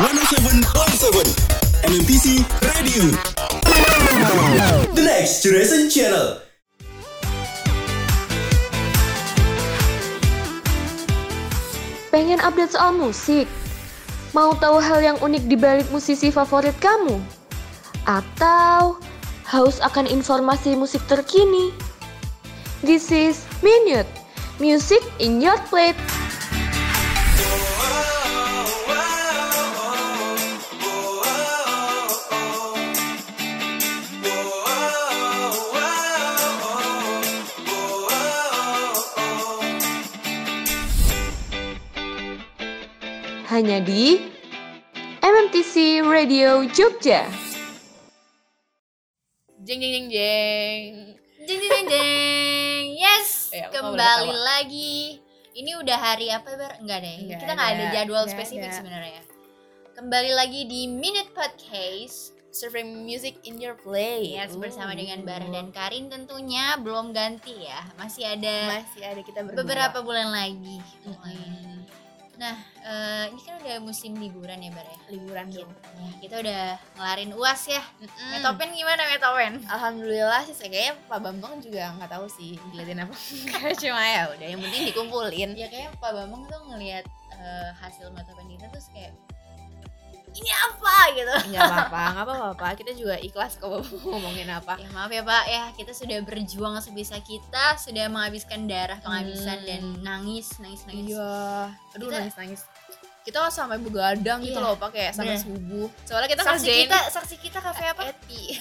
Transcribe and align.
107.7 0.00 0.64
MMTC 1.84 2.40
Radio 2.64 3.12
The 4.96 5.02
Next 5.04 5.44
Generation 5.44 5.92
Channel 5.92 6.40
Pengen 12.08 12.40
update 12.40 12.72
soal 12.72 12.96
musik? 12.96 13.44
Mau 14.32 14.56
tahu 14.56 14.80
hal 14.80 15.04
yang 15.04 15.20
unik 15.20 15.44
di 15.52 15.60
balik 15.60 15.92
musisi 15.92 16.32
favorit 16.32 16.72
kamu? 16.80 17.20
Atau 18.08 18.96
haus 19.52 19.84
akan 19.84 20.08
informasi 20.08 20.80
musik 20.80 21.04
terkini? 21.12 21.76
This 22.80 23.12
is 23.12 23.44
Minute, 23.60 24.08
Music 24.56 25.04
in 25.20 25.44
Your 25.44 25.60
Plate. 25.68 26.19
Hanya 43.60 43.84
di 43.84 44.16
MMTC 45.20 46.00
Radio 46.00 46.64
Jogja. 46.72 47.28
Jeng 49.60 49.84
jeng 49.84 49.92
jeng 50.00 50.08
jeng. 50.08 50.80
Jeng 51.44 51.58
jeng 51.60 51.68
jeng 51.68 51.86
jeng. 51.92 52.84
Yes, 52.96 53.52
boleh 53.52 53.68
kembali 53.68 54.32
lagi. 54.32 55.20
Ini 55.52 55.76
udah 55.76 55.98
hari 56.00 56.32
apa, 56.32 56.56
Bar? 56.56 56.80
Enggak 56.80 57.04
deh. 57.04 57.16
Nggak 57.20 57.36
Kita 57.36 57.52
nggak 57.52 57.70
ada 57.76 57.84
ada, 57.84 57.94
jadwal 58.00 58.24
nggak 58.24 58.32
spesifik 58.32 58.72
sebenarnya. 58.72 59.20
Kembali 59.92 60.32
lagi 60.32 60.64
di 60.64 60.88
Minute 60.88 61.28
Podcast. 61.36 62.32
Surfing 62.56 63.04
music 63.04 63.44
in 63.44 63.60
your 63.60 63.76
play. 63.76 64.40
Yes, 64.40 64.56
bersama 64.56 64.96
dengan 64.96 65.20
Bara 65.28 65.44
dan 65.52 65.68
Karin 65.68 66.08
tentunya 66.08 66.80
belum 66.80 67.12
ganti 67.12 67.60
ya. 67.60 67.84
Masih 68.00 68.24
ada 68.24 68.80
masih 68.80 69.04
ada 69.04 69.20
kita 69.20 69.44
berdua. 69.44 69.60
beberapa 69.60 70.00
bulan 70.00 70.32
lagi. 70.32 70.80
Mm-mm. 71.04 71.99
Nah, 72.40 72.56
eh, 72.80 73.24
ini 73.28 73.40
kan 73.44 73.60
udah 73.60 73.76
musim 73.78 74.16
liburan 74.16 74.56
ya, 74.56 74.72
Bar 74.72 74.80
ya. 74.82 74.96
liburan 75.08 75.44
Gitu. 75.46 75.60
dong. 75.60 75.72
Ya, 75.76 76.08
kita 76.18 76.34
udah 76.40 76.62
ngelarin 76.96 77.30
UAS 77.30 77.62
ya. 77.68 77.82
Mm-mm. 78.00 78.30
Metopen 78.32 78.72
gimana 78.72 79.02
Metopen? 79.06 79.52
Alhamdulillah 79.62 80.40
sih 80.48 80.56
kayaknya 80.56 80.96
Pak 81.04 81.20
Bambang 81.20 81.60
juga 81.60 81.92
nggak 81.92 82.08
tahu 82.08 82.26
sih 82.26 82.56
diliatin 82.72 83.04
apa 83.04 83.12
cuma 83.84 84.00
ya 84.00 84.32
udah 84.32 84.46
yang 84.46 84.56
penting 84.58 84.82
dikumpulin. 84.88 85.50
ya 85.52 85.68
kayak 85.68 85.92
Pak 85.94 86.10
Bambang 86.10 86.48
tuh 86.48 86.60
ngelihat 86.66 87.04
eh, 87.30 87.70
hasil 87.76 88.08
metopen 88.10 88.48
kita 88.48 88.66
terus 88.68 88.88
kayak 88.88 89.12
ini 90.40 90.50
apa 90.50 90.96
gitu 91.12 91.34
Enggak 91.46 91.62
apa-apa, 91.62 92.00
enggak 92.10 92.24
apa-apa. 92.26 92.66
Kita 92.74 92.92
juga 92.92 93.14
ikhlas 93.16 93.54
kok 93.54 93.68
ngomongin 94.02 94.48
apa. 94.48 94.74
ya 94.74 94.88
maaf 94.90 95.08
ya 95.08 95.22
Pak 95.22 95.44
ya 95.46 95.64
kita 95.72 95.92
sudah 95.92 96.18
berjuang 96.20 96.74
sebisa 96.78 97.20
kita 97.20 97.76
sudah 97.76 98.06
menghabiskan 98.06 98.64
darah 98.64 98.96
penghabisan 98.98 99.58
Hmm. 99.58 99.66
dan 99.66 99.80
nangis 100.00 100.56
nangis 100.56 100.82
nangis 100.84 101.12
Iya. 101.12 101.36
Aduh 101.92 102.06
Kita- 102.06 102.18
nangis-nangis. 102.18 102.62
Kita 103.20 103.36
sampai 103.46 103.76
begadang 103.76 104.40
gitu 104.40 104.56
Iya, 104.56 104.64
loh 104.64 104.74
pakai 104.74 105.12
sampai 105.12 105.36
bener. 105.36 105.44
subuh. 105.44 105.88
Soalnya 106.02 106.28
kita 106.30 106.42
saksi 106.42 106.56
ngerjain 106.58 106.84
kita 106.86 106.98
saksi 107.10 107.34
kita 107.38 107.58
kafe 107.60 107.84
apa 107.86 108.02
Eti. 108.08 108.42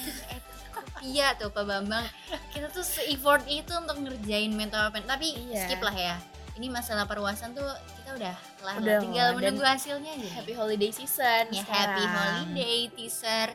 Iya 1.01 1.31
tuh 1.33 1.47
Pak 1.47 1.63
Bambang 1.63 2.03
kita 2.49 2.67
tuh 2.67 2.83
se 2.83 2.99
effort 3.07 3.39
itu 3.47 3.71
untuk 3.71 3.95
ngerjain 3.97 4.51
metopen 4.51 4.99
tapi 5.05 5.31
Iya. 5.47 5.63
skip 5.65 5.79
lah 5.79 5.95
ya 5.95 6.15
ini 6.59 6.67
masalah 6.67 7.03
perluasan 7.03 7.55
tuh 7.55 7.63
kita 7.95 8.19
udah 8.19 8.35
lah. 8.59 8.73
Udah 8.77 8.99
tinggal 8.99 9.27
menunggu 9.31 9.63
hasilnya 9.63 10.11
aja 10.11 10.29
Happy 10.35 10.51
holiday 10.51 10.91
season. 10.91 11.47
ya 11.49 11.63
sekarang. 11.63 11.95
happy 11.95 12.03
holiday 12.05 12.77
teaser 12.91 13.47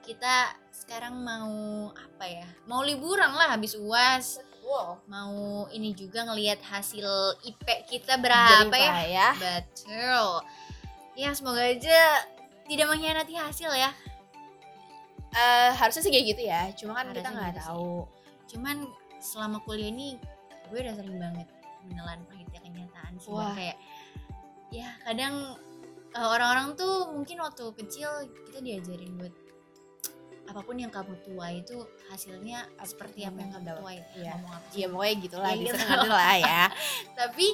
kita 0.00 0.34
sekarang 0.68 1.14
mau 1.16 1.52
apa 1.92 2.24
ya 2.24 2.48
mau 2.64 2.82
liburan 2.82 3.30
lah 3.30 3.52
habis 3.52 3.74
uas 3.74 4.42
Wow. 4.60 5.00
mau 5.06 5.32
ini 5.70 5.92
juga 5.92 6.24
ngelihat 6.24 6.60
hasil 6.60 7.08
IP 7.42 7.64
kita 7.88 8.16
berapa 8.16 8.68
Jadi, 8.68 8.84
ya 8.84 9.00
ya. 9.06 9.30
betul 9.32 10.44
ya 11.14 11.30
semoga 11.32 11.62
aja 11.62 12.20
tidak 12.64 12.86
mengkhianati 12.86 13.32
hasil 13.34 13.70
ya 13.70 13.88
Eh, 15.28 15.70
harusnya 15.72 16.00
sih 16.00 16.08
kayak 16.08 16.26
gitu 16.26 16.42
ya. 16.42 16.72
Cuma 16.72 16.96
kan 16.96 17.12
kita 17.12 17.20
Harusnya 17.20 17.32
nggak 17.32 17.48
gitu 17.48 17.60
sih. 17.60 17.68
tahu. 17.68 17.96
cuman 18.48 18.76
selama 19.20 19.56
kuliah 19.60 19.88
ini 19.88 20.16
gue 20.66 20.78
udah 20.78 20.94
sering 20.96 21.16
banget 21.16 21.44
menelan 21.88 22.20
pahitnya 22.24 22.60
kenyataan 22.60 23.12
sih. 23.16 23.32
Wah. 23.32 23.52
kayak 23.52 23.76
ya 24.68 24.88
kadang 25.02 25.56
uh, 26.12 26.28
orang-orang 26.28 26.76
tuh 26.76 27.08
mungkin 27.10 27.40
waktu 27.40 27.64
kecil 27.74 28.08
kita 28.46 28.60
diajarin 28.60 29.16
buat 29.16 29.34
apa 30.48 30.64
pun 30.64 30.76
yang 30.76 30.88
kamu 30.88 31.12
tuai 31.24 31.60
itu 31.60 31.76
hasilnya 32.08 32.64
seperti 32.80 33.24
apa 33.24 33.36
yang 33.36 33.52
kamu 33.52 33.68
tuai 33.80 33.98
Iya. 34.14 34.32
ngomong 34.32 34.52
apa 34.54 34.66
sih? 34.68 34.76
Iya 34.80 34.86
pokoknya 34.88 35.14
gitu 35.20 35.36
lah. 35.36 35.50
Ya, 35.50 35.60
gitu. 35.60 35.76
lah 36.08 36.34
ya. 36.48 36.62
tapi 37.12 37.46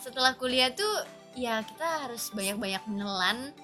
setelah 0.00 0.32
kuliah 0.34 0.68
tuh 0.68 0.94
ya 1.32 1.64
kita 1.64 1.86
harus 2.04 2.28
banyak-banyak 2.30 2.82
menelan 2.84 3.56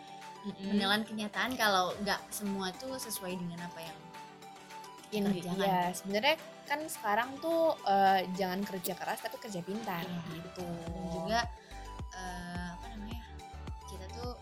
menelan 0.64 1.04
kenyataan 1.04 1.52
kalau 1.52 1.92
nggak 2.00 2.16
semua 2.32 2.72
tuh 2.72 2.96
sesuai 2.96 3.36
dengan 3.36 3.60
apa 3.60 3.80
yang 3.82 3.98
Ini 5.08 5.28
kerjakan. 5.36 5.64
ya 5.64 5.80
sebenarnya 5.92 6.36
kan 6.68 6.80
sekarang 6.84 7.32
tuh 7.38 7.60
eh, 7.82 8.28
jangan 8.32 8.60
kerja 8.62 8.92
keras 8.92 9.18
tapi 9.18 9.36
kerja 9.38 9.60
pintar 9.60 10.04
Iya. 10.04 10.20
gitu. 10.38 10.68
dan 10.68 11.04
juga 11.10 11.40
eh, 12.12 12.66
apa 12.70 12.86
namanya 12.90 13.24
kita 13.84 14.04
tuh 14.12 14.36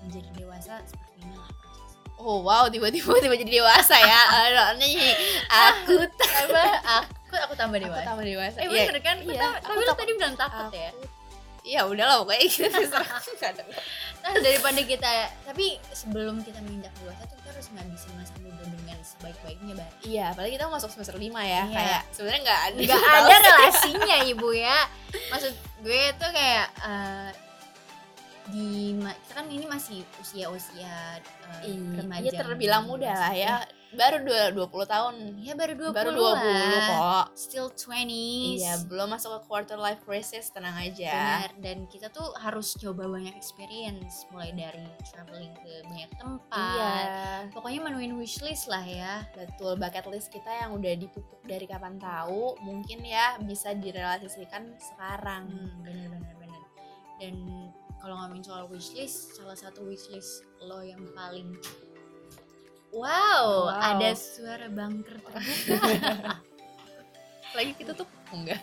menjadi 0.00 0.28
dewasa 0.34 0.82
seperti 0.84 1.22
ini 1.22 1.34
lah 1.34 1.50
Oh 2.16 2.42
wow 2.42 2.66
tiba-tiba 2.66 3.16
tiba 3.16 3.32
jadi 3.34 3.48
dewasa 3.54 3.96
ya. 3.96 4.20
Nih 4.76 4.92
aku 5.48 6.04
apa 6.42 6.64
aku 7.00 7.32
aku 7.38 7.54
tambah 7.54 7.78
aku 7.78 7.86
dewasa 7.86 8.04
tambah 8.04 8.26
dewasa. 8.26 8.56
eh 8.58 8.66
Iya, 8.66 8.82
bener 8.86 9.00
kan 9.00 9.16
Aku 9.16 9.24
iya, 9.26 9.40
tambah- 9.40 9.56
aku 9.56 9.70
tapi 9.72 9.80
lu 9.80 9.94
tadi 9.96 10.12
bilang 10.14 10.34
takut 10.36 10.68
ya 10.68 10.90
aku- 10.90 11.08
Iya 11.60 11.80
udahlah 11.86 12.16
pokoknya 12.20 12.44
gitu 12.46 12.68
terserah. 12.74 13.20
Nah 14.18 14.32
daripada 14.34 14.80
kita 14.82 15.10
tapi 15.44 15.66
sebelum 15.90 16.40
kita 16.40 16.56
menginjak 16.58 16.92
dewasa 16.98 17.22
tuh 17.22 17.36
kita 17.38 17.48
harus 17.50 17.68
ngabisin 17.70 18.12
sebaik-baiknya 19.20 19.72
bar 19.76 19.92
Iya, 20.00 20.24
apalagi 20.32 20.52
kita 20.56 20.66
masuk 20.72 20.90
semester 20.96 21.16
5 21.20 21.28
ya. 21.28 21.36
Iya. 21.44 21.62
Kayak 21.68 22.02
sebenarnya 22.16 22.40
nggak 22.40 22.60
ada 22.64 22.78
nggak 22.80 23.04
ada 23.20 23.36
relasinya 23.44 24.16
ibu 24.24 24.48
ya 24.56 24.78
maksud 25.28 25.52
gue 25.84 26.02
tuh 26.16 26.30
kayak 26.32 26.66
eh, 26.80 27.30
di 28.50 28.98
kita 28.98 29.32
kan 29.36 29.46
ini 29.46 29.66
masih 29.68 30.02
usia-usia 30.18 31.22
uh, 31.46 31.62
Iya, 31.62 32.02
remaja 32.02 32.26
iya 32.26 32.32
terbilang 32.34 32.82
menuju 32.88 32.98
muda 33.06 33.12
lah 33.14 33.34
ya. 33.36 33.54
Baru 33.90 34.22
dua- 34.22 34.54
20 34.54 34.86
tahun. 34.86 35.14
ya 35.36 35.52
baru 35.52 35.74
20 35.74 35.90
Baru 35.90 36.10
20 36.14 36.30
lah. 36.38 36.86
kok. 36.86 37.24
still 37.34 37.66
20s 37.68 38.58
Iya, 38.58 38.74
belum 38.86 39.10
masuk 39.10 39.30
ke 39.32 39.40
quarter 39.44 39.74
life 39.76 39.98
crisis, 40.00 40.46
tenang 40.48 40.78
aja. 40.78 41.10
Benar, 41.10 41.50
dan 41.58 41.78
kita 41.86 42.06
tuh 42.08 42.30
harus 42.36 42.70
coba 42.74 43.04
banyak 43.04 43.34
experience 43.34 44.24
mulai 44.30 44.52
dari 44.52 44.86
traveling 45.04 45.50
ke 45.56 45.82
banyak 45.84 46.10
tempat 46.14 46.70
Iya, 46.72 46.94
pokoknya 47.50 47.80
menuin 47.82 48.14
wishlist 48.14 48.66
lah 48.66 48.82
ya 48.82 49.26
betul 49.32 49.74
bucket 49.74 50.06
list 50.06 50.28
kita 50.28 50.50
yang 50.56 50.70
udah 50.72 50.94
dipupuk 50.94 51.42
dari 51.42 51.64
kapan 51.64 51.98
tahu, 51.98 52.54
mungkin 52.60 53.02
ya 53.02 53.38
bisa 53.40 53.72
direalisasikan 53.72 54.70
sekarang. 54.76 55.46
hmm, 55.46 55.82
bener 55.82 56.06
bener 56.08 56.34
bener 56.36 56.62
dan 57.18 57.34
kalau 57.98 58.16
ngomongin 58.16 58.40
soal 58.42 58.64
wishlist 58.66 59.34
salah 59.34 59.52
satu 59.52 59.82
wishlist 59.82 60.40
lo 60.62 60.80
yang 60.80 61.02
paling 61.12 61.52
wow, 62.90 63.66
Wow. 63.66 63.70
ada 63.70 64.10
suara 64.12 64.66
bunker 64.66 65.16
terbuka 65.24 66.42
Lagi 67.50 67.74
kita 67.74 67.92
tuh 67.92 68.06
enggak. 68.30 68.62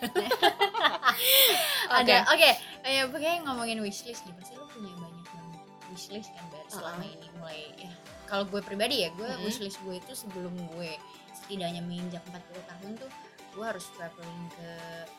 ada 1.90 2.24
oke 2.26 2.50
eh 2.82 3.04
pokoknya 3.04 3.44
ngomongin 3.44 3.80
wishlist 3.80 4.24
nih 4.24 4.32
pasti 4.32 4.54
lo 4.54 4.64
punya 4.66 4.92
banyak 4.94 5.26
banget 5.26 5.60
wishlist 5.88 6.30
kan 6.32 6.44
Bar, 6.48 6.64
selama 6.66 7.00
Uh-uh. 7.00 7.12
ini 7.12 7.28
mulai 7.36 7.60
ya 7.76 7.90
kalau 8.24 8.44
gue 8.44 8.60
pribadi 8.60 9.04
ya 9.04 9.12
gue 9.12 9.24
Mm-mm. 9.26 9.44
wishlist 9.44 9.76
gue 9.82 9.94
itu 9.94 10.12
sebelum 10.14 10.52
gue 10.72 10.90
setidaknya 11.34 11.80
menginjak 11.80 12.24
40 12.26 12.38
tahun 12.64 12.90
tuh 12.96 13.10
gue 13.50 13.64
harus 13.64 13.84
traveling 13.92 14.42
ke 14.52 14.68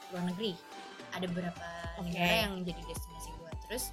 luar 0.10 0.24
negeri 0.26 0.54
ada 1.12 1.26
beberapa 1.26 1.68
Oke. 1.98 2.10
negara 2.10 2.36
yang 2.46 2.54
jadi 2.64 2.82
destinasi 2.84 3.30
gue 3.36 3.52
terus 3.66 3.86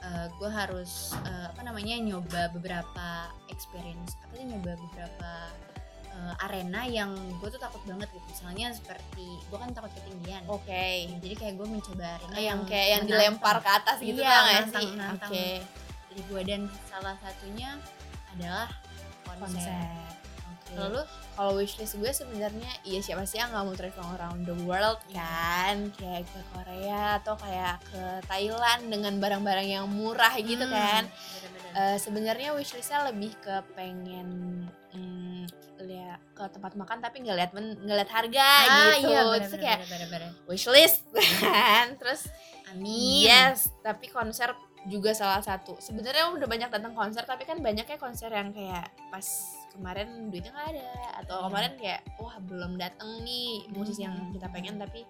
eh, 0.00 0.26
gue 0.30 0.50
harus 0.50 0.92
eh, 1.22 1.46
apa 1.46 1.60
namanya 1.60 1.96
nyoba 1.96 2.48
beberapa 2.50 3.08
experience 3.46 4.16
apa 4.20 4.32
sih 4.34 4.46
nyoba 4.46 4.72
beberapa 4.80 5.30
eh, 6.10 6.34
arena 6.42 6.84
yang 6.84 7.10
gue 7.38 7.48
tuh 7.48 7.58
takut 7.58 7.80
banget 7.84 8.08
gitu 8.10 8.24
misalnya 8.26 8.66
seperti 8.70 9.28
gue 9.40 9.58
kan 9.58 9.70
takut 9.70 9.92
ketinggian 9.92 10.42
Oke. 10.46 11.08
jadi 11.18 11.34
kayak 11.34 11.54
gue 11.54 11.68
mencoba 11.70 12.06
arena 12.16 12.34
Eh, 12.34 12.44
yang 12.44 12.60
kayak 12.64 12.88
yang 12.90 13.04
dilempar 13.04 13.56
ke 13.58 13.70
atas 13.70 13.96
gitu 13.98 14.18
Iya, 14.18 14.36
menantang- 14.42 14.82
sih? 14.82 14.90
Oke. 14.96 15.48
dari 16.06 16.22
gue 16.26 16.42
dan 16.42 16.62
salah 16.84 17.14
satunya 17.16 17.78
adalah 18.30 18.66
konser, 19.22 19.62
Konser. 19.62 20.19
Oke. 20.70 20.78
lalu 20.78 21.02
Kalau 21.30 21.56
wishlist 21.56 21.96
gue 21.96 22.12
sebenarnya 22.12 22.68
iya 22.84 23.00
siapa 23.00 23.24
sih 23.24 23.40
yang 23.40 23.48
nggak 23.48 23.64
mau 23.64 23.72
travel 23.72 24.06
around 24.12 24.44
the 24.44 24.56
world 24.60 25.00
kan? 25.08 25.88
Kayak 25.96 26.28
ke 26.28 26.40
Korea 26.52 27.16
atau 27.16 27.32
kayak 27.34 27.80
ke 27.82 28.02
Thailand 28.24 28.82
dengan 28.86 29.16
barang-barang 29.16 29.64
yang 29.64 29.88
murah 29.88 30.36
gitu 30.36 30.60
Hmm, 30.60 30.74
kan? 30.74 31.02
Eh, 31.72 31.96
sebenarnya 31.96 32.52
wishlistnya 32.52 33.08
lebih 33.08 33.32
ke 33.40 33.56
pengen 33.72 34.28
mm, 34.92 35.48
lihat 35.80 36.20
ke 36.34 36.44
tempat 36.50 36.76
makan 36.76 36.98
tapi 36.98 37.24
nggak 37.24 37.36
lihat 37.38 37.50
nggak 37.56 37.96
lihat 37.96 38.12
harga 38.12 38.44
ah, 38.44 38.66
gitu. 38.92 39.08
iya, 39.08 39.20
itu 39.40 39.56
kayak 39.56 39.78
bener-bener. 39.86 40.30
wishlist 40.44 41.08
kan? 41.40 41.96
Terus 41.96 42.28
amin. 42.68 43.24
yes 43.24 43.72
tapi 43.80 44.12
konser 44.12 44.52
juga 44.84 45.12
salah 45.12 45.40
satu. 45.40 45.76
Sebenarnya 45.76 46.32
udah 46.32 46.44
banyak 46.44 46.68
datang 46.68 46.92
konser 46.92 47.24
tapi 47.24 47.44
kan 47.44 47.60
banyaknya 47.60 47.96
konser 47.96 48.28
yang 48.28 48.52
kayak 48.52 48.92
pas 49.08 49.24
kemarin 49.70 50.28
duitnya 50.28 50.50
nggak 50.50 50.68
ada. 50.74 50.88
Atau 51.22 51.36
Iya. 51.38 51.44
kemarin 51.48 51.72
kayak 51.78 52.00
wah 52.18 52.36
belum 52.42 52.72
datang 52.76 53.10
nih 53.22 53.70
musisi 53.70 54.02
yang 54.02 54.16
Hmm. 54.18 54.32
kita 54.34 54.46
pengen 54.50 54.76
tapi 54.76 55.06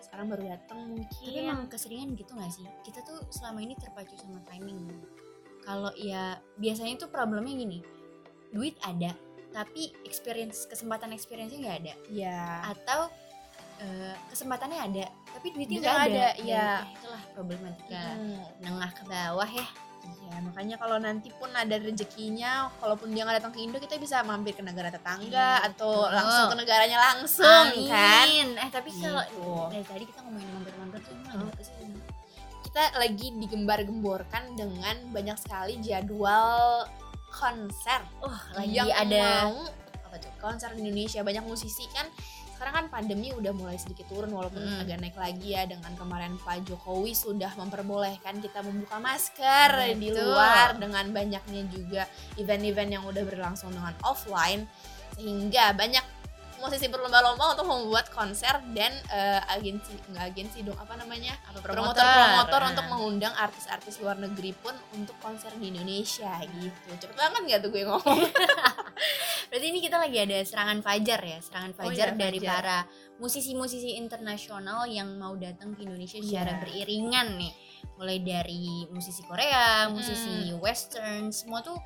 sekarang 0.00 0.26
baru 0.28 0.44
datang 0.52 0.78
mungkin. 0.86 1.26
Tapi 1.26 1.38
emang 1.40 1.60
keseringan 1.66 2.12
gitu 2.14 2.36
gak 2.36 2.52
sih? 2.52 2.66
Kita 2.84 3.00
tuh 3.02 3.24
selama 3.32 3.58
ini 3.60 3.72
terpacu 3.74 4.12
sama 4.16 4.38
timing. 4.44 4.92
Kalau 5.62 5.90
ya 5.94 6.36
biasanya 6.58 6.98
tuh 6.98 7.08
problemnya 7.08 7.54
gini 7.54 7.78
duit 8.52 8.76
ada 8.84 9.14
tapi 9.52 9.92
experience 10.04 10.64
kesempatan 10.66 11.12
experience-nya 11.12 11.60
nggak 11.60 11.78
ada. 11.84 11.94
Ya 12.08 12.60
atau 12.66 13.08
eh, 13.80 14.14
kesempatannya 14.28 14.78
ada 14.78 15.06
tapi 15.32 15.50
duitnya 15.50 15.78
nggak 15.80 15.92
nggak 15.92 16.06
ada, 16.08 16.26
ada, 16.28 16.28
iya. 16.44 16.66
Ya, 16.84 16.92
itulah 16.92 17.22
problematika. 17.32 18.02
Hmm. 18.14 18.42
nengah 18.60 18.90
ke 18.92 19.02
bawah 19.04 19.48
ya 19.48 19.66
Ya, 20.02 20.40
makanya 20.40 20.76
kalau 20.76 20.96
nanti 20.96 21.28
pun 21.30 21.52
ada 21.52 21.76
rezekinya, 21.76 22.72
kalaupun 22.78 23.12
dia 23.12 23.22
nggak 23.22 23.38
datang 23.38 23.52
ke 23.52 23.60
Indo, 23.60 23.76
kita 23.76 23.96
bisa 23.96 24.24
mampir 24.24 24.52
ke 24.52 24.60
negara 24.60 24.88
tetangga 24.88 25.28
Iya, 25.60 25.66
atau 25.68 26.08
langsung 26.08 26.50
ke 26.50 26.56
negaranya 26.58 26.98
langsung, 26.98 27.66
kan? 27.86 28.26
Amin. 28.26 28.48
eh 28.56 28.68
tapi 28.68 28.90
kalau 28.96 29.22
Gitu. 29.22 29.52
dari 29.70 29.84
tadi 29.84 30.04
kita 30.06 30.18
ngomongin 30.22 30.48
mampir-mampir 30.50 30.98
tuh 31.00 31.12
emang 31.14 31.30
ada 31.36 31.44
apa 31.46 31.62
sih 31.62 31.74
Kita 32.62 32.82
lagi 32.96 33.26
digembar-gemborkan 33.36 34.42
dengan 34.56 34.96
banyak 35.12 35.36
sekali 35.36 35.76
jadwal 35.78 36.88
konser 37.28 38.00
oh 38.20 38.38
lagi 38.52 38.72
yang 38.72 38.88
ada 38.88 39.24
mau 39.44 39.68
apa 40.02 40.16
tuh 40.16 40.32
konser 40.36 40.72
di 40.72 40.80
Indonesia 40.82 41.20
banyak 41.20 41.44
musisi 41.44 41.84
kan 41.88 42.08
sekarang 42.62 42.86
kan 42.86 42.94
pandemi 42.94 43.34
udah 43.34 43.50
mulai 43.58 43.74
sedikit 43.74 44.06
turun 44.06 44.30
walaupun 44.30 44.62
Hmm. 44.62 44.86
agak 44.86 45.02
naik 45.02 45.18
lagi 45.18 45.50
ya 45.50 45.66
dengan 45.66 45.98
kemarin 45.98 46.38
Pak 46.46 46.62
Jokowi 46.62 47.10
sudah 47.10 47.50
memperbolehkan 47.58 48.38
kita 48.38 48.62
membuka 48.62 49.02
masker 49.02 49.98
di 49.98 50.14
Betul. 50.14 50.30
luar 50.30 50.78
dengan 50.78 51.10
banyaknya 51.10 51.66
juga 51.66 52.06
event-event 52.38 52.94
yang 52.94 53.02
udah 53.02 53.26
berlangsung 53.26 53.74
dengan 53.74 53.90
offline 54.06 54.70
sehingga 55.18 55.74
banyak 55.74 56.06
musisi 56.62 56.86
berlomba-lomba 56.86 57.52
untuk 57.52 57.66
membuat 57.66 58.06
konser 58.08 58.54
dan 58.70 58.94
eh, 59.10 59.42
agensi 59.50 59.90
nggak 60.06 60.24
agensi 60.24 60.62
dong 60.62 60.78
apa 60.78 60.94
namanya 60.94 61.34
promotor-promotor 61.52 62.00
Nah. 62.56 62.70
untuk 62.70 62.86
mengundang 62.88 63.34
artis-artis 63.34 63.98
luar 63.98 64.14
negeri 64.16 64.54
pun 64.54 64.70
untuk 64.92 65.18
konser 65.18 65.50
di 65.54 65.68
Indonesia 65.68 66.30
gitu 66.40 66.88
cepet 66.96 67.12
banget 67.12 67.42
nggak 67.42 67.60
tuh 67.60 67.70
gue 67.70 67.82
ngomong 67.82 68.18
Berarti 69.50 69.66
ini 69.68 69.80
kita 69.80 70.00
lagi 70.00 70.16
ada 70.16 70.38
serangan 70.40 70.80
fajar 70.80 71.20
ya, 71.20 71.38
serangan 71.38 71.72
Oh 71.74 71.78
fajar 71.84 72.08
iya, 72.08 72.16
dari 72.16 72.38
fajar. 72.38 72.52
para 72.54 72.78
musisi-musisi 73.18 74.00
internasional 74.00 74.88
yang 74.88 75.12
mau 75.14 75.36
datang 75.36 75.76
ke 75.76 75.84
Indonesia 75.84 76.16
secara 76.18 76.56
Iya. 76.56 76.60
beriringan 76.62 77.36
nih. 77.36 77.52
Mulai 77.98 78.18
dari 78.18 78.64
musisi 78.88 79.20
Korea, 79.22 79.92
musisi 79.92 80.56
Western, 80.56 81.28
semua 81.30 81.60
tuh 81.60 81.76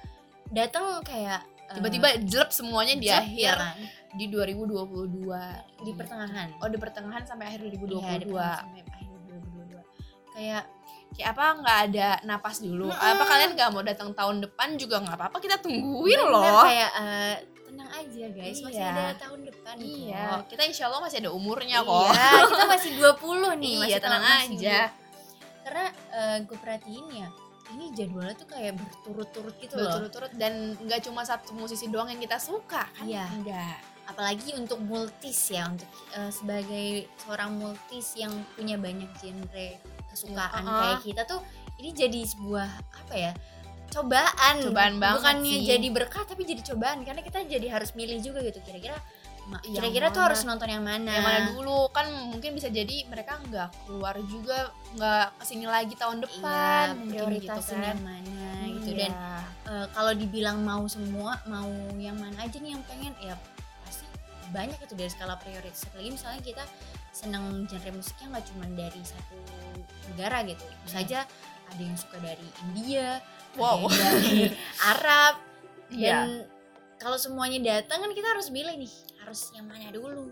datang 0.47 1.03
kayak 1.03 1.43
tiba-tiba 1.69 2.09
jelek 2.23 2.51
semuanya 2.51 2.95
di 2.95 3.07
jet 3.07 3.21
akhir 3.21 3.37
ya 3.37 3.55
kan? 3.57 3.79
di 4.13 4.25
2022 4.27 5.83
di 5.83 5.93
pertengahan. 5.93 6.49
oh 6.57 6.69
di 6.69 6.79
pertengahan 6.79 7.23
sampai 7.23 7.45
akhir 7.49 7.61
2022 7.67 7.97
Iya, 7.97 8.15
di 8.17 8.31
sampai 8.31 8.81
akhir 8.87 9.19
2022. 9.27 9.81
Kayak 10.33 10.63
kayak 11.09 11.29
apa 11.33 11.45
nggak 11.57 11.79
ada 11.87 12.09
napas 12.23 12.57
dulu 12.59 12.87
apa 12.89 13.23
kalian 13.25 13.51
nggak 13.53 13.71
mau 13.71 13.81
datang 13.81 14.13
tahun 14.13 14.37
depan 14.43 14.77
juga 14.77 15.01
nggak 15.01 15.17
apa-apa 15.17 15.39
kita 15.39 15.57
tungguin 15.59 16.13
bener, 16.19 16.29
loh 16.29 16.61
kayak 16.61 16.91
eh, 16.93 17.35
tenang 17.65 17.91
aja 17.91 18.25
guys, 18.31 18.59
masih 18.61 18.77
Iya. 18.77 18.91
ada 18.91 19.05
tahun 19.17 19.41
depan 19.43 19.75
iya 19.81 20.25
kok. 20.35 20.43
kita 20.51 20.63
insya 20.65 20.85
Allah 20.87 21.01
masih 21.03 21.19
ada 21.19 21.31
umurnya 21.31 21.79
kok 21.81 22.11
Iya, 22.11 22.31
kita 22.47 22.65
masih 22.69 22.91
20 23.01 23.17
nih, 23.57 23.73
iya 23.73 23.81
masih 23.81 24.01
tenang 24.03 24.25
masih 24.25 24.57
aja 24.61 24.79
karena 25.65 25.85
gue 26.43 26.59
perhatiin 26.59 27.07
ya 27.11 27.29
ini 27.75 27.91
jadwalnya 27.95 28.35
tuh 28.39 28.49
kayak 28.51 28.79
berturut-turut 28.79 29.55
gitu 29.59 29.75
loh. 29.75 29.91
Berturut-turut 29.91 30.33
dan 30.39 30.77
nggak 30.79 31.03
cuma 31.03 31.27
satu 31.27 31.57
musisi 31.57 31.91
doang 31.91 32.13
yang 32.13 32.21
kita 32.23 32.39
suka 32.39 32.87
kan? 32.95 33.05
Iya. 33.07 33.27
enggak 33.33 33.97
apalagi 34.07 34.55
untuk 34.55 34.79
multis 34.87 35.51
ya 35.51 35.67
untuk 35.67 35.91
eh, 36.15 36.31
sebagai 36.31 37.11
seorang 37.19 37.59
multis 37.59 38.15
yang 38.15 38.31
punya 38.55 38.79
banyak 38.79 39.11
genre 39.19 39.69
kesukaan 40.15 40.63
Iya, 40.63 40.71
uh-uh. 40.71 40.81
kayak 40.81 41.01
kita 41.03 41.23
tuh 41.27 41.41
ini 41.83 41.91
jadi 41.93 42.21
sebuah 42.25 42.71
apa 43.03 43.15
ya 43.15 43.33
cobaan. 43.87 44.55
Cobaan 44.63 44.95
banget 44.99 45.21
bukannya 45.23 45.57
sih. 45.63 45.67
jadi 45.67 45.87
berkah 45.95 46.25
tapi 46.27 46.43
jadi 46.43 46.63
cobaan. 46.75 47.07
Karena 47.07 47.23
kita 47.23 47.47
jadi 47.47 47.67
harus 47.71 47.95
milih 47.95 48.19
juga 48.19 48.43
gitu. 48.43 48.59
Kira-kira 48.67 48.99
kira-kira 49.63 50.11
tuh 50.11 50.23
harus 50.23 50.43
nonton 50.43 50.67
yang 50.67 50.83
mana? 50.83 51.07
Yang 51.13 51.27
mana 51.27 51.41
dulu? 51.55 51.79
Kan 51.91 52.07
mungkin 52.31 52.51
bisa 52.53 52.67
jadi 52.67 53.07
mereka 53.07 53.39
nggak 53.41 53.87
keluar 53.87 54.19
juga 54.27 54.75
nggak 54.95 55.39
ke 55.39 55.45
sini 55.47 55.65
lagi 55.65 55.95
tahun 55.95 56.19
iya, 56.19 56.25
depan. 56.27 56.85
Mungkin 56.99 57.11
prioritasin 57.15 57.63
gitu 57.63 57.75
kan. 57.79 57.87
yang 57.95 58.03
mana 58.03 58.49
gitu. 58.67 58.91
Iya. 58.91 58.99
dan 58.99 59.13
eh, 59.67 59.87
kalau 59.93 60.13
dibilang 60.15 60.59
mau 60.63 60.83
semua 60.87 61.39
mau 61.47 61.71
yang 61.99 62.19
mana 62.19 62.43
aja 62.43 62.59
nih 62.59 62.75
yang 62.75 62.83
pengen 62.87 63.15
ya 63.19 63.35
pasti 63.83 64.07
banyak 64.51 64.79
itu 64.79 64.95
dari 64.95 65.11
skala 65.11 65.39
prioritas. 65.39 65.87
Apalagi 65.87 66.11
misalnya 66.15 66.41
kita 66.43 66.65
seneng 67.11 67.45
genre 67.67 67.91
musiknya 67.95 68.27
nggak 68.35 68.47
cuma 68.51 68.65
dari 68.75 69.03
satu 69.03 69.37
negara 70.11 70.43
gitu. 70.43 70.65
Bisa 70.87 70.99
Hmm. 70.99 71.05
aja 71.07 71.19
ada 71.67 71.83
yang 71.83 71.97
suka 71.99 72.17
dari 72.19 72.47
India 72.67 73.19
Wow. 73.57 73.89
ada 73.89 73.95
yang 73.95 74.21
dari 74.23 74.43
Arab. 74.95 75.35
Iya. 75.87 76.27
dan 76.27 76.29
kalau 76.99 77.15
semuanya 77.15 77.63
datang 77.63 78.03
kan 78.03 78.11
kita 78.11 78.27
harus 78.27 78.51
milih 78.51 78.75
nih 78.75 78.91
harus 79.27 79.51
yang 79.51 79.67
mana 79.67 79.91
dulu 79.91 80.31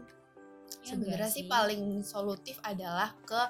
Ya 0.85 0.95
sebenarnya 0.95 1.29
sih 1.29 1.45
paling 1.45 1.83
solutif 2.01 2.57
adalah 2.63 3.11
ke 3.25 3.41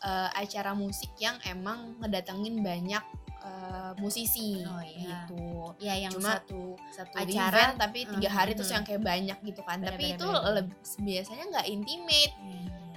eh, 0.00 0.30
acara 0.34 0.72
musik 0.72 1.10
yang 1.16 1.36
emang 1.44 1.96
ngedatengin 1.98 2.60
banyak 2.60 3.04
eh, 3.38 3.92
musisi 3.96 4.62
Oh, 4.64 4.82
iya. 4.82 5.24
gitu 5.28 5.44
ya 5.78 5.94
yang 5.96 6.12
Cuma 6.12 6.38
satu 6.38 6.74
satu 6.90 7.14
Acara, 7.14 7.54
event 7.54 7.72
tapi 7.78 7.98
tiga 8.04 8.28
mhm, 8.30 8.36
hari 8.36 8.52
terus 8.52 8.68
mhm. 8.68 8.76
yang 8.80 8.84
kayak 8.84 9.02
banyak 9.02 9.38
gitu 9.44 9.62
kan 9.62 9.78
Bener, 9.78 9.88
tapi 9.90 10.02
bener, 10.02 10.16
itu 10.16 10.26
bener, 10.26 10.42
bener. 10.42 10.54
leb- 10.58 10.76
biasanya 10.98 11.44
nggak 11.50 11.66
intimate 11.68 12.34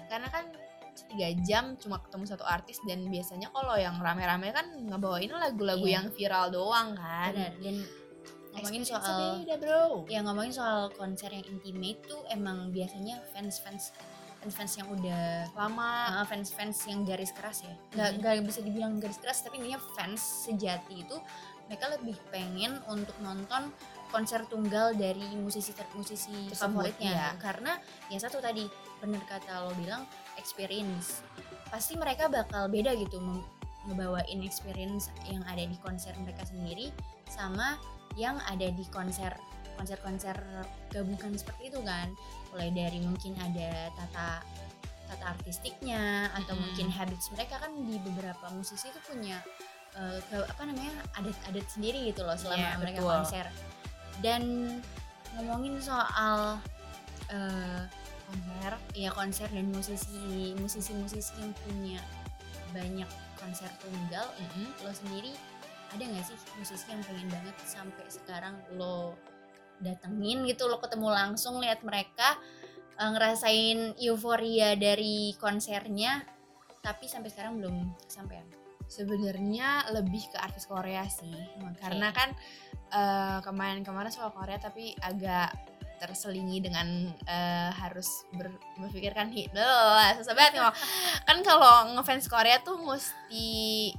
karena 0.07 0.27
kan 0.27 0.45
tiga 1.07 1.27
jam 1.47 1.63
cuma 1.79 2.03
ketemu 2.03 2.23
satu 2.27 2.43
artis 2.43 2.77
dan 2.83 3.07
biasanya 3.07 3.47
kalau 3.49 3.79
yang 3.79 3.95
rame-rame 3.97 4.51
kan 4.51 4.67
ngebawain 4.85 5.31
lagu-lagu 5.31 5.87
Iya. 5.87 5.95
yang 5.99 6.05
viral 6.11 6.51
doang 6.51 6.93
kan 6.93 7.31
Benar, 7.31 7.51
dan 7.63 7.75
ngomongin 8.51 8.83
soal 8.83 9.39
beda 9.41 9.55
bro. 9.57 10.05
Ya 10.07 10.19
ngomongin 10.21 10.51
soal 10.51 10.91
konser 10.93 11.31
yang 11.31 11.45
intimate 11.47 12.03
tuh 12.05 12.21
emang 12.27 12.69
biasanya 12.69 13.19
fans 13.31 13.59
fans 13.59 13.95
fans 14.41 14.53
fans 14.53 14.73
yang 14.75 14.87
udah 14.89 15.47
lama. 15.53 16.25
Fans 16.25 16.49
fans 16.51 16.77
yang 16.85 17.05
garis 17.05 17.31
keras 17.31 17.63
ya. 17.63 17.73
Nggak 17.93 18.09
nggak 18.19 18.33
bisa 18.43 18.59
dibilang 18.61 18.97
garis 18.97 19.17
keras 19.17 19.39
tapi 19.41 19.61
intinya 19.61 19.79
fans 19.95 20.19
sejati 20.45 21.01
itu 21.01 21.15
mereka 21.69 21.87
lebih 21.95 22.19
pengen 22.27 22.75
untuk 22.91 23.15
nonton 23.23 23.71
konser 24.11 24.43
tunggal 24.51 24.91
dari 24.91 25.23
musisi 25.39 25.71
ter- 25.71 25.87
musisi 25.95 26.51
Tersebut, 26.51 26.59
favoritnya. 26.59 27.15
iya. 27.15 27.27
karena 27.39 27.79
yang 28.11 28.19
satu 28.19 28.43
tadi 28.43 28.67
bener 28.99 29.23
kata 29.23 29.63
lo 29.63 29.71
bilang 29.79 30.03
experience. 30.35 31.23
Pasti 31.71 31.95
mereka 31.95 32.27
bakal 32.27 32.67
beda 32.67 32.91
gitu 32.99 33.23
ngebawain 33.87 34.39
experience 34.41 35.09
yang 35.25 35.41
ada 35.49 35.63
di 35.63 35.77
konser 35.81 36.13
mereka 36.21 36.45
sendiri 36.45 36.93
sama 37.25 37.77
yang 38.13 38.37
ada 38.45 38.67
di 38.67 38.85
konser 38.91 39.33
konser-konser 39.79 40.35
gabungan 40.93 41.33
seperti 41.33 41.73
itu 41.73 41.79
kan 41.81 42.11
mulai 42.53 42.69
dari 42.69 43.01
mungkin 43.01 43.33
ada 43.41 43.89
tata 43.97 44.43
tata 45.09 45.25
artistiknya 45.33 46.29
atau 46.37 46.53
Mm-mm. 46.53 46.61
mungkin 46.69 46.87
habits 46.91 47.31
mereka 47.33 47.57
kan 47.57 47.71
di 47.83 47.97
beberapa 47.97 48.45
musisi 48.53 48.91
itu 48.91 48.99
punya 49.03 49.41
eh, 49.97 50.19
ke- 50.29 50.45
apa 50.45 50.61
namanya 50.63 50.93
adat-adat 51.17 51.65
sendiri 51.67 52.13
gitu 52.13 52.21
loh 52.21 52.37
selama 52.37 52.61
Iya, 52.61 52.77
mereka 52.77 52.99
betul. 53.01 53.11
konser 53.15 53.45
dan 54.21 54.43
ngomongin 55.33 55.79
soal 55.81 56.59
eh, 57.31 57.81
konser 58.29 58.71
ya 58.93 59.09
konser 59.11 59.47
dan 59.49 59.67
musisi 59.71 60.53
musisi 60.55 60.91
musisi 60.93 61.31
yang 61.41 61.51
punya 61.65 61.99
banyak 62.71 63.09
konser 63.41 63.69
tunggal 63.81 64.29
lo 64.85 64.91
sendiri 64.93 65.33
ada 65.91 66.03
nggak 66.07 66.23
sih 66.23 66.37
musisi 66.55 66.87
yang 66.87 67.03
pengen 67.03 67.27
banget 67.27 67.55
sampai 67.67 68.05
sekarang 68.07 68.55
lo 68.79 69.17
datengin 69.81 70.45
gitu 70.47 70.69
lo 70.69 70.77
ketemu 70.79 71.09
langsung 71.11 71.59
lihat 71.59 71.81
mereka 71.83 72.37
eh, 72.95 73.09
ngerasain 73.09 73.97
euforia 73.99 74.77
dari 74.77 75.35
konsernya 75.41 76.23
tapi 76.81 77.05
sampai 77.05 77.29
sekarang 77.29 77.61
belum 77.61 77.93
kesampaian? 78.09 78.45
Sebenarnya 78.89 79.87
lebih 79.93 80.33
ke 80.33 80.37
artis 80.41 80.67
Korea 80.67 81.05
sih. 81.07 81.31
Oke. 81.61 81.79
karena 81.79 82.09
kan 82.11 82.29
eh, 82.91 83.39
kemarin-kemarin 83.45 84.11
soal 84.11 84.33
Korea 84.33 84.57
tapi 84.57 84.91
agak 84.99 85.70
terselingi 86.01 86.57
dengan 86.59 86.87
eh, 87.21 87.69
harus 87.71 88.09
ber- 88.31 88.49
memikirkan 88.75 89.29
hit 89.29 89.53
Loh, 89.53 90.01
susah 90.17 90.33
banget 90.33 90.57
Mo. 90.57 90.73
kan 91.21 91.37
kalau 91.41 91.93
ngefans 91.93 92.25
Korea 92.25 92.57
tuh 92.59 92.81
mesti 92.81 93.93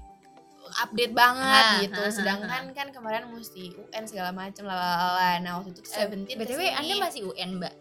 update 0.74 1.12
banget 1.12 1.64
Ah, 1.64 1.78
gitu. 1.80 2.00
ah, 2.00 2.06
ah, 2.06 2.10
sedangkan 2.10 2.62
kan 2.72 2.88
kemarin 2.90 3.28
mesti 3.28 3.70
UN 3.72 4.04
segala 4.04 4.32
macam 4.32 4.64
lalala 4.64 5.38
nah 5.38 5.60
waktu 5.60 5.70
itu 5.70 5.80
tuh 5.80 5.90
Eh, 5.90 5.96
Seventeen 6.00 6.36
btw 6.36 6.60
anda 6.66 6.94
masih 6.98 7.28
UN 7.28 7.50
mbak? 7.56 7.74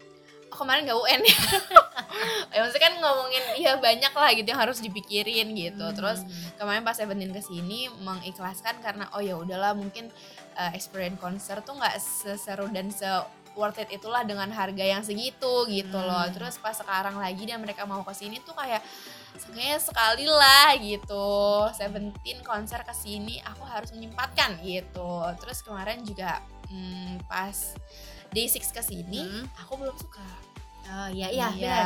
Oh, 0.48 0.60
kemarin 0.60 0.84
gak 0.84 0.94
UN 0.94 1.20
ya? 1.24 1.38
Ya 2.52 2.60
maksudnya 2.60 2.84
kan 2.84 2.94
ngomongin 3.00 3.44
ya 3.56 3.72
banyak 3.80 4.12
lah 4.12 4.30
gitu 4.30 4.44
yang 4.46 4.60
harus 4.60 4.78
dipikirin 4.78 5.56
gitu. 5.56 5.86
Terus 5.90 6.20
Hmm. 6.20 6.60
kemarin 6.60 6.84
pas 6.84 6.92
Seventeen 6.92 7.32
ke 7.32 7.40
sini 7.40 7.88
mengikhlaskan 7.98 8.76
karena 8.78 9.08
oh 9.10 9.24
ya 9.24 9.32
udahlah 9.34 9.72
mungkin 9.72 10.12
uh, 10.54 10.70
experience 10.70 11.16
konser 11.16 11.64
tuh 11.64 11.72
nggak 11.72 11.96
seseru 11.96 12.68
dan 12.68 12.92
se 12.92 13.08
worth 13.54 13.78
it 13.78 13.88
itulah 13.90 14.22
dengan 14.22 14.48
harga 14.48 14.82
yang 14.82 15.02
segitu 15.02 15.66
gitu 15.66 15.96
loh 15.96 16.24
Hmm. 16.24 16.34
terus 16.34 16.56
pas 16.56 16.72
sekarang 16.72 17.16
lagi 17.16 17.44
dan 17.44 17.58
mereka 17.58 17.84
mau 17.84 18.00
ke 18.00 18.12
sini 18.12 18.38
tuh 18.40 18.52
kayak 18.52 18.80
kayaknya 19.48 19.78
sekali 19.78 20.24
lah 20.24 20.76
gitu 20.76 21.28
Seventeen 21.72 22.40
konser 22.42 22.80
ke 22.82 22.92
sini 22.92 23.40
aku 23.42 23.64
harus 23.64 23.90
menyempatkan 23.90 24.60
gitu 24.60 25.24
terus 25.40 25.60
kemarin 25.60 26.00
juga 26.02 26.40
hmm, 26.68 27.24
pas 27.26 27.74
Day 28.28 28.46
Six 28.46 28.70
ke 28.70 28.80
sini 28.80 29.20
Hmm. 29.22 29.46
aku 29.58 29.76
belum 29.76 29.96
suka 29.96 30.24
oh 30.84 31.08
iya 31.08 31.28
iya 31.28 31.46
Iya, 31.52 31.80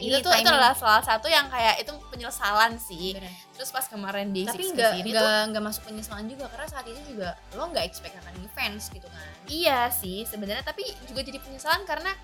itu 0.00 0.18
itu 0.18 0.28
adalah 0.30 0.72
salah 0.72 1.00
satu 1.00 1.26
yang 1.26 1.46
kayak 1.46 1.78
itu 1.78 1.92
penyesalan 2.08 2.76
sih. 2.76 3.12
Benar. 3.12 3.30
terus 3.52 3.68
pas 3.68 3.84
kemarin 3.84 4.30
Day 4.30 4.46
tapi 4.46 4.62
Six 4.62 4.70
nggak 4.72 4.86
ke 4.88 4.96
sini 4.96 5.10
tuh 5.10 5.18
nggak 5.18 5.40
nggak 5.50 5.64
masuk 5.64 5.82
penyesalan 5.84 6.26
juga 6.26 6.44
karena 6.46 6.66
saat 6.66 6.86
itu 6.86 7.00
juga 7.06 7.28
lo 7.52 7.64
nggak 7.66 7.84
expect 7.84 8.14
akan 8.16 8.34
ngefans 8.38 8.82
gitu 8.88 9.04
kan? 9.04 9.26
Iya 9.44 9.90
sih 9.90 10.22
sebenarnya 10.24 10.62
tapi 10.62 10.82
juga 11.04 11.20
jadi 11.20 11.38
penyesalan 11.38 11.82
karena 11.82 12.14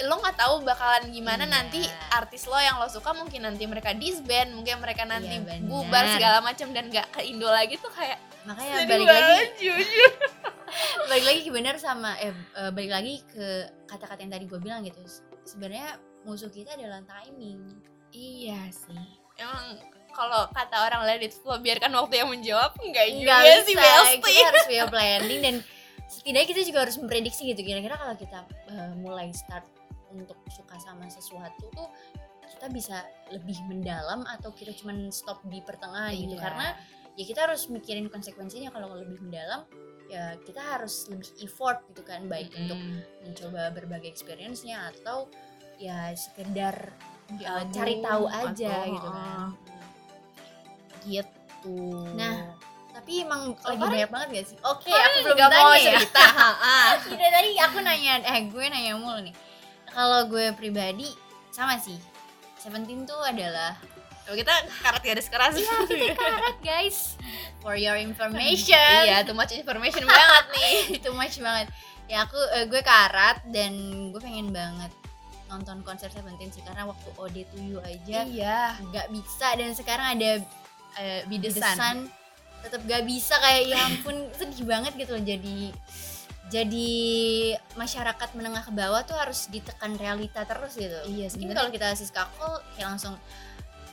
lo 0.00 0.18
nggak 0.18 0.34
tahu 0.34 0.54
bakalan 0.62 1.06
gimana 1.08 1.44
Iya. 1.44 1.52
nanti 1.54 1.80
artis 2.10 2.44
lo 2.44 2.58
yang 2.58 2.76
lo 2.76 2.88
suka 2.88 3.12
mungkin 3.12 3.44
nanti 3.44 3.62
mereka 3.62 3.94
disband 3.94 4.50
mungkin 4.50 4.80
mereka 4.80 5.04
nanti 5.04 5.38
Iya, 5.38 5.62
bubar 5.62 6.02
segala 6.10 6.38
macam 6.40 6.66
dan 6.70 6.88
nggak 6.88 7.06
ke 7.10 7.20
Indo 7.22 7.46
lagi 7.46 7.78
tuh 7.78 7.92
kayak 7.92 8.18
makanya 8.42 8.72
sedih 8.76 8.88
balik 8.90 9.06
banget, 9.06 9.30
lagi 9.30 9.46
jujur. 9.56 10.10
Balik 11.04 11.24
lagi 11.24 11.40
benar 11.48 11.74
sama 11.78 12.18
eh 12.18 12.32
eh, 12.32 12.70
balik 12.70 12.90
lagi 12.90 13.22
ke 13.24 13.46
kata-kata 13.86 14.18
yang 14.18 14.32
tadi 14.32 14.44
gue 14.44 14.58
bilang 14.58 14.82
gitu 14.82 14.98
sebenarnya 15.44 16.00
musuh 16.24 16.48
kita 16.48 16.74
adalah 16.74 17.04
timing. 17.04 17.60
Iya 18.10 18.68
sih. 18.72 19.04
Emang 19.36 19.78
kalau 20.14 20.46
kata 20.54 20.76
orang 20.86 21.02
lain 21.04 21.26
itu 21.26 21.42
lo 21.44 21.58
biarkan 21.58 21.90
waktu 21.98 22.22
yang 22.22 22.30
menjawab 22.30 22.70
enggak 22.78 23.06
juga 23.10 23.34
nggak 23.42 23.58
sih 23.66 23.74
bisa 23.74 23.82
Belsti 23.82 24.30
kita 24.30 24.46
harus 24.46 24.64
punya 24.70 24.84
planning 24.86 25.40
dan 25.42 25.54
setidaknya 26.06 26.48
kita 26.54 26.60
juga 26.62 26.78
harus 26.86 26.96
memprediksi 27.02 27.42
gitu. 27.50 27.60
Kira-kira 27.66 27.98
kalau 27.98 28.14
kita 28.14 28.38
eh, 28.70 28.92
mulai 29.02 29.28
start 29.34 29.66
untuk 30.14 30.38
suka 30.54 30.78
sama 30.78 31.10
sesuatu 31.10 31.66
tuh 31.74 31.88
kita 32.46 32.70
bisa 32.70 33.02
lebih 33.34 33.58
mendalam 33.66 34.22
atau 34.30 34.54
kita 34.54 34.70
cuman 34.78 35.10
stop 35.10 35.42
di 35.50 35.58
pertengahan 35.66 36.14
gitu. 36.14 36.38
Iya. 36.38 36.44
karena 36.46 36.66
ya 37.18 37.24
kita 37.26 37.40
harus 37.50 37.66
mikirin 37.66 38.06
konsekuensinya. 38.06 38.70
Kalau 38.70 38.94
lebih 38.94 39.18
mendalam 39.18 39.66
ya 40.14 40.38
kita 40.40 40.62
harus 40.62 41.10
lebih 41.10 41.26
effort 41.42 41.82
gitu 41.90 42.06
kan 42.06 42.22
baik 42.24 42.48
Mm-mm. 42.48 42.60
untuk 42.62 42.80
mencoba 43.20 43.62
berbagai 43.74 44.06
experience-nya 44.06 44.94
atau 44.94 45.26
ya 45.74 46.14
sekedar 46.14 46.94
eh, 47.34 47.42
album 47.42 47.74
cari 47.74 47.94
tahu 47.98 48.24
aja 48.30 48.70
atau- 48.70 48.86
gitu 48.88 49.08
kan. 49.10 49.38
gitu 51.02 51.78
Nah, 52.14 52.54
Tapi 52.94 53.26
emang 53.26 53.58
Kalau 53.58 53.74
lagi 53.74 53.90
banyak 53.90 54.10
banget 54.12 54.28
gak 54.30 54.46
sih? 54.46 54.58
Oke, 54.62 54.86
Farhan 54.86 55.02
aku 55.02 55.18
belum 55.26 55.34
nggak 55.34 55.50
mau 55.50 55.66
tanya 55.66 55.82
ya. 55.82 55.92
cerita. 55.98 56.24
Tidak 57.10 57.30
tadi 57.34 57.50
aku 57.58 57.78
nanya, 57.82 58.12
eh 58.22 58.40
gue 58.46 58.64
nanya 58.70 58.92
mulu 58.94 59.18
nih. 59.18 59.34
Kalau 59.90 60.20
gue 60.30 60.54
pribadi 60.54 61.10
sama 61.50 61.74
sih. 61.74 61.98
Seventeen 62.54 63.02
tuh 63.02 63.18
adalah 63.18 63.74
Kalau 64.24 64.36
kita 64.36 64.52
karat 64.80 65.02
garis 65.02 65.28
keras. 65.28 65.54
Iya, 65.54 66.14
karat 66.14 66.56
guys. 66.60 67.20
For 67.60 67.74
your 67.74 67.94
information. 67.94 69.04
iya, 69.04 69.20
too 69.20 69.32
much 69.32 69.52
information 69.52 70.02
banget 70.02 70.44
nih. 70.50 70.74
Too 71.04 71.12
much 71.12 71.36
banget. 71.38 71.68
Ya 72.04 72.22
aku 72.22 72.36
eh, 72.52 72.64
gue 72.64 72.80
karat 72.80 73.44
dan 73.46 73.72
gue 74.08 74.18
pengen 74.18 74.48
banget 74.48 74.92
nonton 75.46 75.80
konser 75.80 76.08
Seventeen 76.08 76.48
sih 76.48 76.60
karena 76.60 76.84
waktu 76.84 77.08
OD 77.14 77.36
to 77.46 77.58
You 77.58 77.78
aja 77.80 78.24
Iya. 78.24 78.80
nggak 78.82 79.06
bisa 79.08 79.52
dan 79.52 79.70
sekarang 79.70 80.06
ada 80.14 80.30
Eh, 80.94 81.20
Bidesan 81.24 81.58
bidesan. 81.58 81.96
tetap 82.60 82.80
gak 82.82 83.02
bisa 83.02 83.34
kayak 83.36 83.62
ya 83.66 83.82
ampun 83.84 84.14
sedih 84.32 84.62
banget 84.62 84.94
gitu 84.94 85.10
loh 85.12 85.22
jadi 85.22 85.74
jadi 86.46 86.90
masyarakat 87.74 88.28
menengah 88.32 88.62
ke 88.62 88.70
bawah 88.70 89.02
tuh 89.02 89.16
harus 89.16 89.48
ditekan 89.48 89.96
realita 89.96 90.44
terus 90.44 90.74
gitu 90.74 90.94
Iya, 91.04 91.26
mungkin 91.26 91.50
sebenarnya- 91.50 91.56
kalau 91.56 91.70
kita 91.70 91.88
Siska 91.94 92.24
Call 92.30 92.54
kayak 92.72 92.88
langsung 92.90 93.14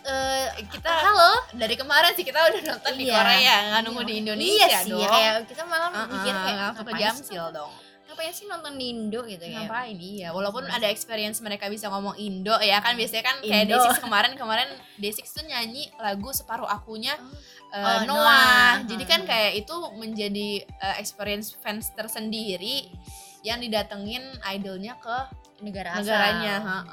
eh 0.03 0.45
Kita 0.63 0.89
halo 0.89 1.31
dari 1.51 1.75
kemarin 1.75 2.11
sih 2.11 2.21
kita 2.21 2.39
udah 2.43 2.61
nonton 2.65 2.93
di 2.95 3.05
Iya. 3.05 3.15
Korea, 3.15 3.55
nggak 3.67 3.81
nunggu 3.83 4.01
Iya. 4.01 4.07
di 4.07 4.15
Indonesia 4.17 4.65
iya 4.67 4.79
sih 4.79 4.91
dong. 4.91 5.05
kayak 5.07 5.33
kita 5.45 5.63
malah 5.63 5.89
Uh-uh, 5.89 6.07
mikir 6.09 6.33
kayak 6.33 6.57
ke 6.57 6.63
ngapain 6.75 6.91
sih 6.91 7.01
Jamsil 7.01 7.45
dong. 7.51 7.71
ngapain 8.03 8.33
sih 8.33 8.45
nonton 8.45 8.73
di 8.73 8.85
Indo 8.89 9.19
gitu 9.23 9.39
ya 9.41 9.63
Ngapain 9.63 9.95
iya, 9.95 10.27
walaupun 10.29 10.63
ada 10.65 10.83
experience 10.85 11.39
mereka 11.39 11.65
bisa 11.67 11.87
ngomong 11.87 12.17
Indo 12.17 12.59
ya 12.59 12.77
kan 12.77 12.93
biasanya 12.93 13.23
kan 13.25 13.35
kayak 13.39 13.63
Indo. 13.63 13.79
Day6 13.79 14.01
kemarin 14.01 14.31
kemarin 14.35 14.69
Day6 14.97 15.23
tuh 15.23 15.45
nyanyi 15.45 15.87
lagu 15.95 16.29
separuh 16.29 16.67
akunya 16.67 17.15
Oh, 17.71 17.79
eh, 17.79 17.79
oh, 17.79 17.99
Noah. 18.03 18.19
Noah. 18.19 18.71
Jadi 18.83 19.03
kan 19.05 19.23
kayak 19.23 19.55
itu 19.57 19.71
menjadi 19.95 20.49
eh, 20.59 20.95
experience 20.97 21.55
fans 21.55 21.87
tersendiri 21.91 22.91
yang 23.41 23.57
didatengin 23.57 24.19
idolnya 24.45 24.99
ke 24.99 25.17
negara 25.61 25.95
asal 25.95 26.03
negaranya. 26.03 26.83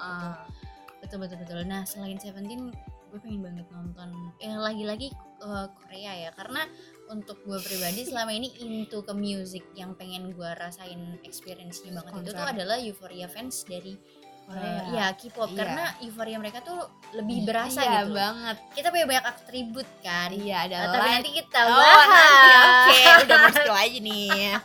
betul 0.98 1.18
betul 1.18 1.36
betul 1.36 1.58
nah 1.64 1.82
selain 1.82 2.14
Seventeen 2.16 2.70
gue 3.08 3.18
pengen 3.18 3.40
banget 3.42 3.66
nonton 3.68 4.08
ya 4.36 4.54
lagi-lagi 4.54 5.08
eh, 5.38 5.66
Korea 5.74 6.12
ya 6.18 6.30
karena 6.32 6.62
untuk 7.06 7.40
gue 7.40 7.56
pribadi 7.58 8.02
selama 8.02 8.30
ini 8.30 8.52
into 8.58 9.00
ke 9.00 9.12
music 9.12 9.64
yang 9.72 9.92
pengen 9.92 10.30
gue 10.30 10.50
rasain 10.54 10.98
experience-nya 11.22 11.92
banget 11.94 12.12
itu 12.18 12.30
tuh 12.30 12.38
Konser. 12.38 12.54
adalah 12.54 12.76
Euphoria 12.76 13.26
fans 13.26 13.64
dari 13.64 13.96
Korea. 14.42 14.64
eh, 14.64 14.82
ya 14.94 15.06
K-pop 15.12 15.44
Iya. 15.46 15.58
karena 15.58 15.84
euforia 16.00 16.36
mereka 16.36 16.60
tuh 16.60 16.80
lebih 17.12 17.44
berasa 17.44 17.80
iya, 17.80 18.00
gitu 18.00 18.12
banget. 18.14 18.56
kita 18.72 18.88
punya 18.88 19.04
banyak 19.06 19.26
atribut 19.26 19.88
kan 19.98 20.28
Iya, 20.30 20.56
ada 20.62 20.76
Eh, 20.78 20.88
tapi 20.90 21.08
nanti 21.10 21.30
kita 21.34 21.60
Oh, 21.60 21.72
bahas 21.74 22.08
nanti 22.08 22.50
oke, 22.54 22.96
udah 23.24 23.36
mau 23.38 23.50
spill 23.50 23.76
aja 23.78 23.98
nih. 23.98 24.28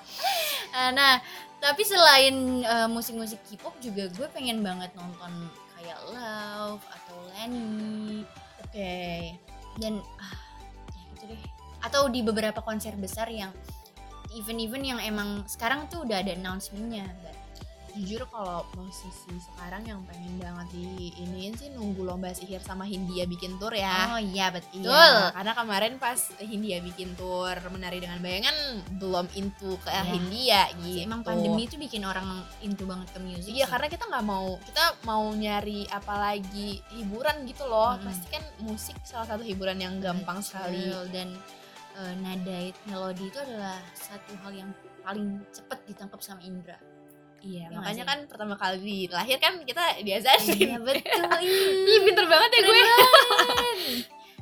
Eh, 0.74 0.90
nah 0.92 1.22
tapi 1.60 1.80
selain 1.82 2.34
eh, 2.60 2.88
musik-musik 2.88 3.40
K-pop 3.46 3.78
juga 3.78 4.10
gue 4.10 4.28
pengen 4.30 4.60
banget 4.60 4.90
nonton 4.94 5.32
kayak 5.74 6.00
Love 6.10 6.82
Lenny 7.44 8.24
Oke. 8.64 9.36
dan 9.84 10.00
ah, 10.22 10.36
ya 10.96 11.04
gitu 11.12 11.24
deh 11.36 11.44
atau 11.84 12.08
di 12.08 12.24
beberapa 12.24 12.64
konser 12.64 12.96
besar 12.96 13.28
yang 13.28 13.52
event-event 14.32 14.86
yang 14.88 15.00
emang 15.04 15.44
sekarang 15.46 15.86
tuh 15.92 16.08
udah 16.08 16.24
ada 16.24 16.32
announcementnya. 16.34 17.06
Jujur 17.94 18.26
kalau 18.26 18.66
posisi 18.70 19.14
sekarang 19.38 19.86
yang 19.86 20.02
pengen 20.04 20.34
banget 20.36 20.68
di 20.74 21.14
iniin 21.16 21.54
sih 21.54 21.70
nunggu 21.70 22.02
lomba 22.02 22.30
sihir 22.30 22.58
sama 22.60 22.84
Hindia 22.84 23.24
bikin 23.24 23.56
tour 23.56 23.70
ya. 23.70 24.10
oh 24.10 24.18
iya 24.18 24.50
betul 24.50 24.82
Iya, 24.82 25.30
karena 25.30 25.54
kemarin 25.54 25.94
pas 25.98 26.18
Hindia 26.38 26.82
bikin 26.82 27.14
tour 27.14 27.54
menari 27.70 28.02
dengan 28.02 28.18
bayangan 28.18 28.58
belum 28.98 29.30
into 29.34 29.78
ke 29.78 29.90
Iya. 29.90 30.04
Hindia 30.06 30.62
gitu. 30.82 31.06
emang 31.06 31.22
pandemi 31.22 31.64
itu 31.64 31.78
bikin 31.78 32.02
orang 32.02 32.26
into 32.60 32.84
banget 32.84 33.14
ke 33.14 33.20
musik 33.20 33.46
Iya 33.48 33.66
sih. 33.66 33.70
karena 33.70 33.88
kita 33.88 34.04
nggak 34.10 34.26
mau 34.26 34.58
kita 34.60 34.84
mau 35.04 35.24
nyari 35.30 35.86
apalagi 35.88 36.82
hiburan 36.92 37.46
gitu 37.46 37.64
loh. 37.64 37.94
Mm-mm. 37.94 38.10
Pasti 38.10 38.26
kan 38.28 38.44
musik 38.58 38.98
salah 39.04 39.30
satu 39.30 39.46
hiburan 39.46 39.78
yang 39.78 40.02
gampang 40.02 40.42
Betul. 40.42 40.50
sekali. 40.50 40.86
dan 41.14 41.30
eh, 41.94 42.14
nada 42.18 42.58
melodi 42.86 43.30
itu 43.30 43.38
adalah 43.38 43.78
satu 43.94 44.34
hal 44.42 44.52
yang 44.52 44.70
paling 45.02 45.46
cepet 45.52 45.78
ditangkap 45.86 46.18
sama 46.18 46.42
Indra 46.42 46.80
Iya, 47.44 47.68
Ya 47.68 47.76
makanya 47.76 48.04
kan 48.06 48.20
pertama 48.24 48.56
kali 48.56 49.06
lahir 49.08 49.36
kan 49.36 49.60
kita 49.62 50.00
diajarin. 50.00 50.56
iya 50.56 50.78
betul 50.86 51.24
Ih, 51.84 52.00
pinter 52.02 52.26
banget 52.26 52.50
ya 52.50 52.62
gue. 52.62 52.82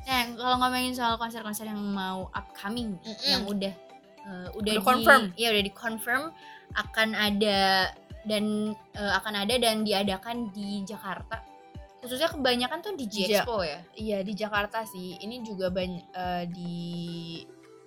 Nah, 0.02 0.22
kalau 0.34 0.54
ngomongin 0.58 0.92
soal 0.92 1.14
konser-konser 1.14 1.64
yang 1.64 1.78
mau 1.78 2.26
upcoming, 2.30 2.94
Mm-mm. 2.96 3.22
yang 3.24 3.42
udah 3.44 3.74
uh, 4.22 4.48
udah, 4.52 4.72
Udah 4.72 4.82
confirm. 4.82 5.22
ya 5.34 5.50
udah 5.50 5.62
di 5.62 5.72
confirm 5.72 6.22
akan 6.72 7.08
ada 7.12 7.90
dan 8.22 8.44
uh, 8.94 9.12
akan 9.16 9.34
ada 9.40 9.54
dan 9.56 9.82
diadakan 9.82 10.50
di 10.50 10.82
Jakarta. 10.82 11.42
Khususnya 11.98 12.26
kebanyakan 12.28 12.78
tuh 12.80 12.94
di 12.94 13.06
J 13.06 13.16
Ja- 13.28 13.42
Expo 13.42 13.62
ya. 13.62 13.78
Iya 13.94 14.18
di 14.20 14.32
Jakarta 14.32 14.82
sih. 14.84 15.18
Ini 15.18 15.38
juga 15.40 15.70
banyak 15.70 16.04
eh, 16.08 16.44
di 16.50 16.74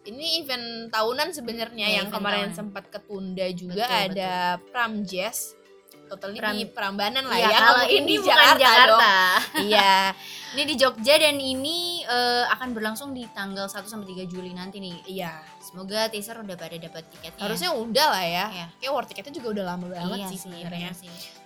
ini 0.06 0.40
event 0.40 0.90
tahunan 0.90 1.30
sebenarnya 1.32 1.88
Iya, 1.88 1.96
yang 2.00 2.08
kemarin 2.10 2.50
tahunan. 2.50 2.56
sempat 2.56 2.84
ketunda 2.88 3.46
juga 3.52 3.86
Betul, 3.86 4.02
ada 4.14 4.34
Pram 4.70 5.02
Jazz. 5.02 5.58
Totally 6.06 6.38
Pram- 6.38 6.54
di 6.54 6.70
Prambanan 6.70 7.26
lah 7.26 7.34
ya. 7.34 7.50
nggak 7.50 7.62
kalau 7.66 7.86
ini 7.88 8.06
di 8.06 8.16
bukan 8.22 8.30
Jakarta, 8.30 8.62
Jakarta. 8.62 9.14
Iya. 9.66 9.96
Ini 10.54 10.64
di 10.64 10.76
Jogja 10.78 11.14
dan 11.18 11.36
ini 11.36 11.78
uh, 12.06 12.46
akan 12.48 12.70
berlangsung 12.72 13.10
di 13.12 13.26
tanggal 13.34 13.66
1 13.66 13.84
sampai 13.84 14.06
3 14.14 14.30
Juli 14.30 14.54
nanti 14.54 14.78
nih. 14.78 15.02
Iya. 15.10 15.34
Semoga 15.60 16.06
teaser 16.06 16.38
udah 16.38 16.54
pada 16.54 16.78
dapat 16.78 17.10
tiketnya. 17.10 17.42
Harusnya 17.42 17.74
udah 17.74 18.08
lah 18.08 18.22
ya. 18.22 18.46
Iya. 18.54 18.66
Kayak 18.78 18.92
war 18.94 19.06
tiketnya 19.10 19.34
juga 19.34 19.48
udah 19.58 19.66
lama 19.66 19.86
banget 19.90 20.18
iya 20.22 20.28
sih 20.30 20.38
sebenarnya. 20.38 20.90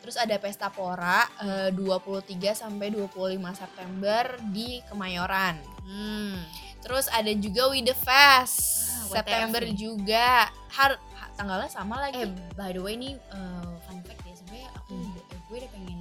Terus 0.04 0.16
ada 0.20 0.36
Pesta 0.36 0.68
Pora 0.68 1.24
eh, 1.40 1.70
23 1.72 2.28
sampai 2.52 2.92
25 2.92 3.16
September 3.56 4.24
di 4.46 4.84
Kemayoran. 4.86 5.56
Hmm. 5.88 6.36
Terus 6.82 7.06
ada 7.08 7.32
juga 7.32 7.68
We 7.68 7.82
The 7.82 7.94
Fest 7.94 8.60
Ah, 8.90 9.18
September 9.18 9.62
nih. 9.62 9.74
juga. 9.74 10.48
Har 10.70 10.92
ha- 10.96 11.32
tanggalnya 11.34 11.68
sama 11.68 12.00
lagi. 12.00 12.20
Eh 12.20 12.28
by 12.54 12.72
the 12.72 12.80
way 12.80 12.94
ini 12.94 13.14
uh, 13.30 13.74
fun 13.82 14.00
fact 14.02 14.22
ya 14.22 14.34
sebenarnya 14.34 14.70
aku 14.74 14.92
Hmm. 14.92 15.10
udah- 15.10 15.26
gue 15.42 15.58
udah 15.58 15.72
pengen 15.72 16.00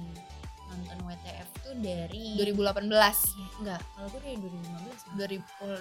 nonton 0.69 0.97
WTF 1.03 1.47
tuh 1.59 1.73
dari 1.75 2.25
2018. 2.35 3.17
Iya, 3.27 3.47
enggak 3.57 3.81
kalau 3.89 4.07
gue 4.07 4.21
dari 4.21 4.37
2015 4.37 4.99
malah. 5.03 5.17
2000 5.17 5.41
oh, 5.59 5.77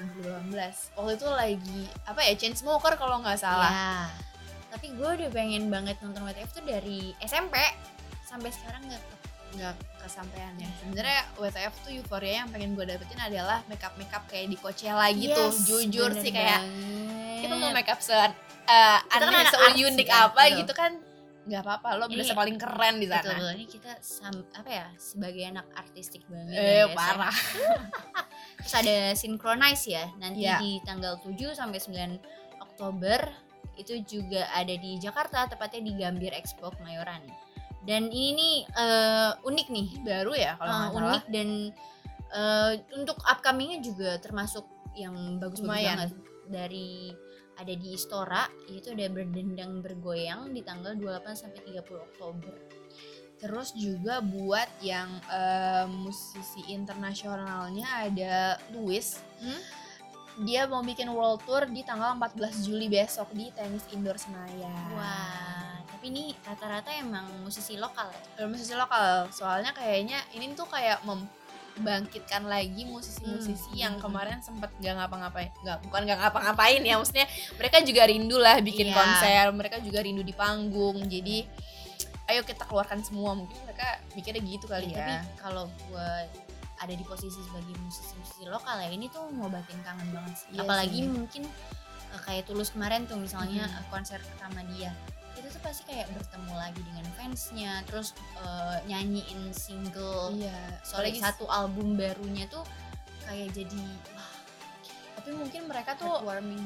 2018. 0.49 0.77
Waktu 0.95 1.13
itu 1.15 1.27
lagi 1.31 1.81
apa 2.05 2.21
ya 2.23 2.33
Chainsmoker 2.35 2.95
kalau 2.95 3.17
nggak 3.19 3.37
salah. 3.37 3.71
Iya. 3.71 3.97
Tapi 4.69 4.87
gue 4.91 5.09
udah 5.15 5.31
pengen 5.31 5.69
banget 5.69 5.97
nonton 5.99 6.25
WTF 6.25 6.51
tuh 6.51 6.61
dari 6.63 7.13
SMP 7.19 7.57
sampai 8.23 8.51
sekarang 8.51 8.85
nggak 8.85 9.01
nggak 9.51 9.75
kesampaian 9.99 10.53
ya 10.55 10.69
sebenarnya 10.79 11.21
WTF 11.35 11.75
tuh 11.81 11.91
euforia 11.91 12.45
yang 12.45 12.49
pengen 12.49 12.73
gue 12.73 12.85
dapetin 12.85 13.17
adalah 13.19 13.65
makeup 13.65 13.97
makeup 13.97 14.25
kayak 14.27 14.49
di 14.49 14.57
Coachella 14.57 15.09
gitu 15.11 15.33
Yes, 15.49 15.57
jujur 15.65 16.11
sih 16.15 16.31
kayak 16.31 16.61
banget. 16.61 17.41
kita 17.41 17.55
mau 17.55 17.71
makeup 17.71 17.99
se 17.99 18.13
uh, 18.13 18.29
kan 19.01 19.21
aneh 19.25 19.45
se 19.45 19.57
unik 19.57 20.07
kan, 20.07 20.29
apa 20.29 20.43
betul. 20.45 20.59
gitu 20.61 20.73
kan 20.75 20.93
nggak 21.49 21.63
apa-apa 21.65 21.89
lo 21.97 22.05
Ini- 22.07 22.21
berasa 22.21 22.35
paling 22.37 22.57
keren 22.57 22.95
di 22.99 23.07
sana 23.09 23.25
betul. 23.25 23.49
ini 23.57 23.65
kita 23.65 23.93
sam- 23.99 24.49
apa 24.53 24.69
ya 24.69 24.87
sebagai 25.01 25.43
anak 25.43 25.67
artistik 25.73 26.23
banget 26.29 26.53
eh 26.55 26.85
ya, 26.85 26.87
parah 26.93 27.33
Terus 28.59 28.75
ada 28.75 28.97
synchronize 29.15 29.85
ya 29.87 30.05
nanti 30.17 30.45
Iya. 30.45 30.59
di 30.59 30.83
tanggal 30.83 31.17
7 31.19 31.55
sampai 31.55 31.79
9 31.79 32.21
Oktober 32.61 33.21
itu 33.75 33.95
juga 34.03 34.51
ada 34.51 34.75
di 34.75 34.99
Jakarta 34.99 35.47
tepatnya 35.47 35.81
di 35.81 35.93
Gambir 35.95 36.35
Expo 36.35 36.75
Kemayoran. 36.75 37.23
Dan 37.89 38.13
ini 38.13 38.37
nih 38.37 38.57
eh, 38.69 39.33
unik 39.49 39.67
nih, 39.73 39.89
baru 40.05 40.33
ya 40.37 40.53
kalau 40.61 40.93
salah 40.93 40.93
unik 40.93 41.25
dan 41.33 41.49
eh, 42.29 42.73
untuk 43.01 43.17
upcomingnya 43.25 43.81
juga 43.81 44.21
termasuk 44.21 44.69
yang 44.93 45.41
Lumayan. 45.41 45.97
banget 45.97 46.13
dari 46.53 47.09
ada 47.59 47.75
di 47.75 47.89
Istora 47.97 48.45
itu 48.69 48.93
ada 48.93 49.09
berdendang 49.09 49.81
bergoyang 49.81 50.53
di 50.53 50.61
tanggal 50.61 50.95
28 50.95 51.33
sampai 51.35 51.61
30 51.65 51.81
Oktober. 51.99 52.55
terus 53.39 53.71
juga 53.79 54.19
buat 54.19 54.67
yang 54.83 55.07
eh, 55.31 55.87
musisi 55.87 56.75
internasionalnya 56.75 57.87
ada 58.05 58.59
Louis 58.75 59.07
Hmm? 59.39 59.63
dia 60.43 60.67
mau 60.67 60.83
bikin 60.83 61.07
world 61.11 61.47
tour 61.47 61.63
di 61.71 61.87
tanggal 61.87 62.19
14 62.19 62.67
Juli 62.67 62.91
besok 62.91 63.31
di 63.31 63.55
tenis 63.55 63.87
indoor 63.95 64.19
Senayan 64.19 64.91
Wah, 64.91 65.78
tapi 65.99 66.15
ini 66.15 66.31
rata-rata 66.41 66.95
emang 66.95 67.27
musisi 67.43 67.75
lokal 67.75 68.07
ya. 68.07 68.47
Musisi 68.47 68.71
lokal 68.73 69.27
soalnya 69.29 69.75
kayaknya 69.75 70.23
ini 70.31 70.55
tuh 70.55 70.63
kayak 70.65 71.03
membangkitkan 71.03 72.47
lagi 72.47 72.87
musisi-musisi 72.87 73.67
Hmm. 73.69 73.75
yang 73.77 73.95
kemarin 73.99 74.39
sempet 74.39 74.71
gak 74.79 74.95
ngapa-ngapain 74.95 75.51
nggak 75.59 75.79
bukan 75.83 76.07
gak 76.07 76.19
ngapa-ngapain 76.21 76.79
ya 76.81 76.95
maksudnya 76.95 77.27
mereka 77.55 77.83
juga 77.83 78.03
rindu 78.05 78.37
lah 78.37 78.59
bikin 78.61 78.89
Iya. 78.89 78.95
konser 78.95 79.45
mereka 79.51 79.77
juga 79.79 79.99
rindu 79.99 80.23
di 80.23 80.31
panggung 80.33 81.03
jadi 81.05 81.43
ayo 82.29 82.43
kita 82.43 82.63
keluarkan 82.63 83.03
semua 83.03 83.35
mungkin 83.35 83.59
mereka 83.65 83.99
mikirnya 84.13 84.39
gitu 84.41 84.67
kali 84.67 84.91
Ya, 84.91 84.97
tapi 84.97 85.13
ya 85.13 85.21
kalau 85.37 85.67
gue 85.67 86.11
ada 86.79 86.95
di 86.95 87.03
posisi 87.03 87.43
sebagai 87.43 87.75
musisi-musisi 87.77 88.47
lokal 88.47 88.79
ya 88.79 88.87
ini 88.89 89.07
tuh 89.09 89.27
ngobatin 89.33 89.83
kangen 89.83 90.15
banget 90.15 90.35
sih. 90.37 90.55
Iya 90.55 90.63
Apalagi 90.63 91.01
sih. 91.01 91.11
mungkin 91.11 91.43
uh, 92.09 92.21
kayak 92.23 92.47
Tulus 92.47 92.71
kemarin 92.71 93.03
tuh 93.03 93.19
misalnya 93.19 93.67
Hmm. 93.67 93.83
konser 93.89 94.23
pertama 94.23 94.63
dia 94.71 94.95
itu 95.39 95.49
tuh 95.55 95.63
pasti 95.63 95.83
kayak 95.87 96.11
bertemu 96.13 96.53
lagi 96.59 96.81
dengan 96.83 97.07
fansnya 97.15 97.73
terus 97.87 98.13
uh, 98.43 98.83
nyanyiin 98.91 99.55
single. 99.55 100.35
Iya 100.35 100.59
apalagi 100.83 101.19
satu 101.23 101.45
album 101.47 101.95
barunya 101.95 102.45
tuh 102.51 102.67
kayak 103.29 103.55
jadi 103.55 103.83
wah 104.17 104.31
tapi 105.19 105.31
mungkin 105.35 105.69
mereka 105.69 105.95
tuh 105.99 106.09
heartwarming. 106.09 106.65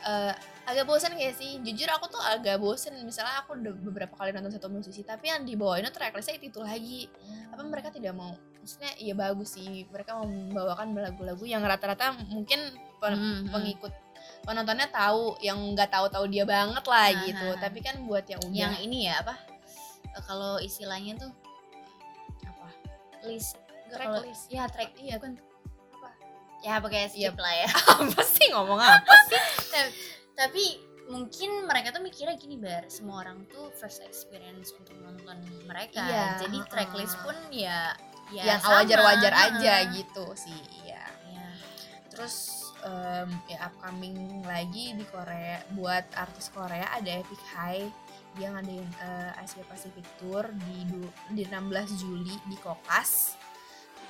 Eh, 0.00 0.32
agak 0.64 0.88
bosan 0.88 1.12
kayak 1.12 1.36
sih? 1.36 1.60
Jujur 1.60 1.84
aku 1.92 2.08
tuh 2.08 2.22
agak 2.24 2.56
bosan 2.56 2.96
misalnya 3.04 3.44
aku 3.44 3.52
udah 3.52 3.74
beberapa 3.84 4.14
kali 4.16 4.32
nonton 4.32 4.56
satu 4.56 4.72
musisi 4.72 5.04
tapi 5.04 5.28
yang 5.28 5.44
dibawainnya 5.44 5.92
tracklistnya 5.92 6.40
itu, 6.40 6.48
itu 6.48 6.60
lagi. 6.64 7.00
Apa 7.52 7.60
mereka 7.68 7.92
tidak 7.92 8.16
mau? 8.16 8.32
Maksudnya 8.64 8.96
iya 8.96 9.12
bagus 9.12 9.60
sih. 9.60 9.84
Mereka 9.92 10.16
mau 10.16 10.24
membawakan 10.24 10.96
lagu-lagu 10.96 11.44
yang 11.44 11.60
rata-rata 11.60 12.16
mungkin 12.32 12.72
pen- 12.96 13.12
Hmm, 13.12 13.36
hmm. 13.44 13.52
pengikut 13.52 13.92
penontonnya 14.42 14.86
tahu 14.86 15.36
yang 15.38 15.56
nggak 15.70 15.88
tahu-tahu 15.88 16.24
dia 16.26 16.42
banget 16.42 16.82
lah 16.82 17.08
Nah, 17.08 17.22
gitu. 17.24 17.48
Tapi 17.56 17.78
kan 17.78 17.96
buat 18.04 18.24
yang 18.24 18.40
udah 18.40 18.56
yang 18.56 18.74
ini 18.78 19.06
ya 19.06 19.20
apa 19.20 19.34
uh, 20.12 20.22
kalau 20.24 20.56
istilahnya 20.58 21.16
tuh 21.16 21.30
apa 22.44 22.68
list 23.24 23.56
Track 23.90 24.06
kalau- 24.06 24.22
list. 24.22 24.46
ya 24.46 24.64
track 24.64 24.94
iya 24.96 25.18
Apa? 25.18 25.34
ya 26.62 26.78
pakai 26.78 27.08
skip 27.08 27.32
Iya. 27.32 27.42
lah 27.42 27.54
ya. 27.56 27.68
Apa 28.00 28.20
sih 28.22 28.46
ngomong 28.50 28.78
apa 28.78 29.14
tapi 30.32 30.64
mungkin 31.04 31.66
mereka 31.66 31.90
tuh 31.90 32.00
mikirnya 32.00 32.32
gini 32.34 32.54
bar. 32.54 32.86
Semua 32.86 33.20
orang 33.20 33.42
tuh 33.44 33.68
first 33.74 33.98
experience 34.00 34.70
untuk 34.72 34.94
nonton 34.96 35.36
mereka. 35.66 36.00
Iya, 36.00 36.24
jadi 36.40 36.58
tracklist 36.64 37.18
pun 37.20 37.34
ya 37.50 37.92
ya 38.30 38.46
yang 38.46 38.62
wajar-wajar 38.62 39.34
aja 39.34 39.90
gitu 39.90 40.22
sih 40.38 40.54
iya. 40.80 41.02
Iya. 41.26 41.46
terus 42.14 42.69
em, 42.82 43.28
ya 43.46 43.68
upcoming 43.68 44.44
lagi 44.44 44.96
di 44.96 45.04
Korea 45.08 45.60
buat 45.74 46.04
artis 46.16 46.48
Korea 46.48 46.88
ada 46.90 47.10
Epic 47.10 47.40
High 47.52 47.88
dia 48.38 48.46
ngadain 48.54 48.86
eh, 49.02 49.42
Asia 49.42 49.64
Pacific 49.66 50.06
Tour 50.22 50.46
di 50.54 50.86
di 51.34 51.42
16 51.42 51.98
Juli 51.98 52.38
di 52.46 52.56
Kokas. 52.62 53.34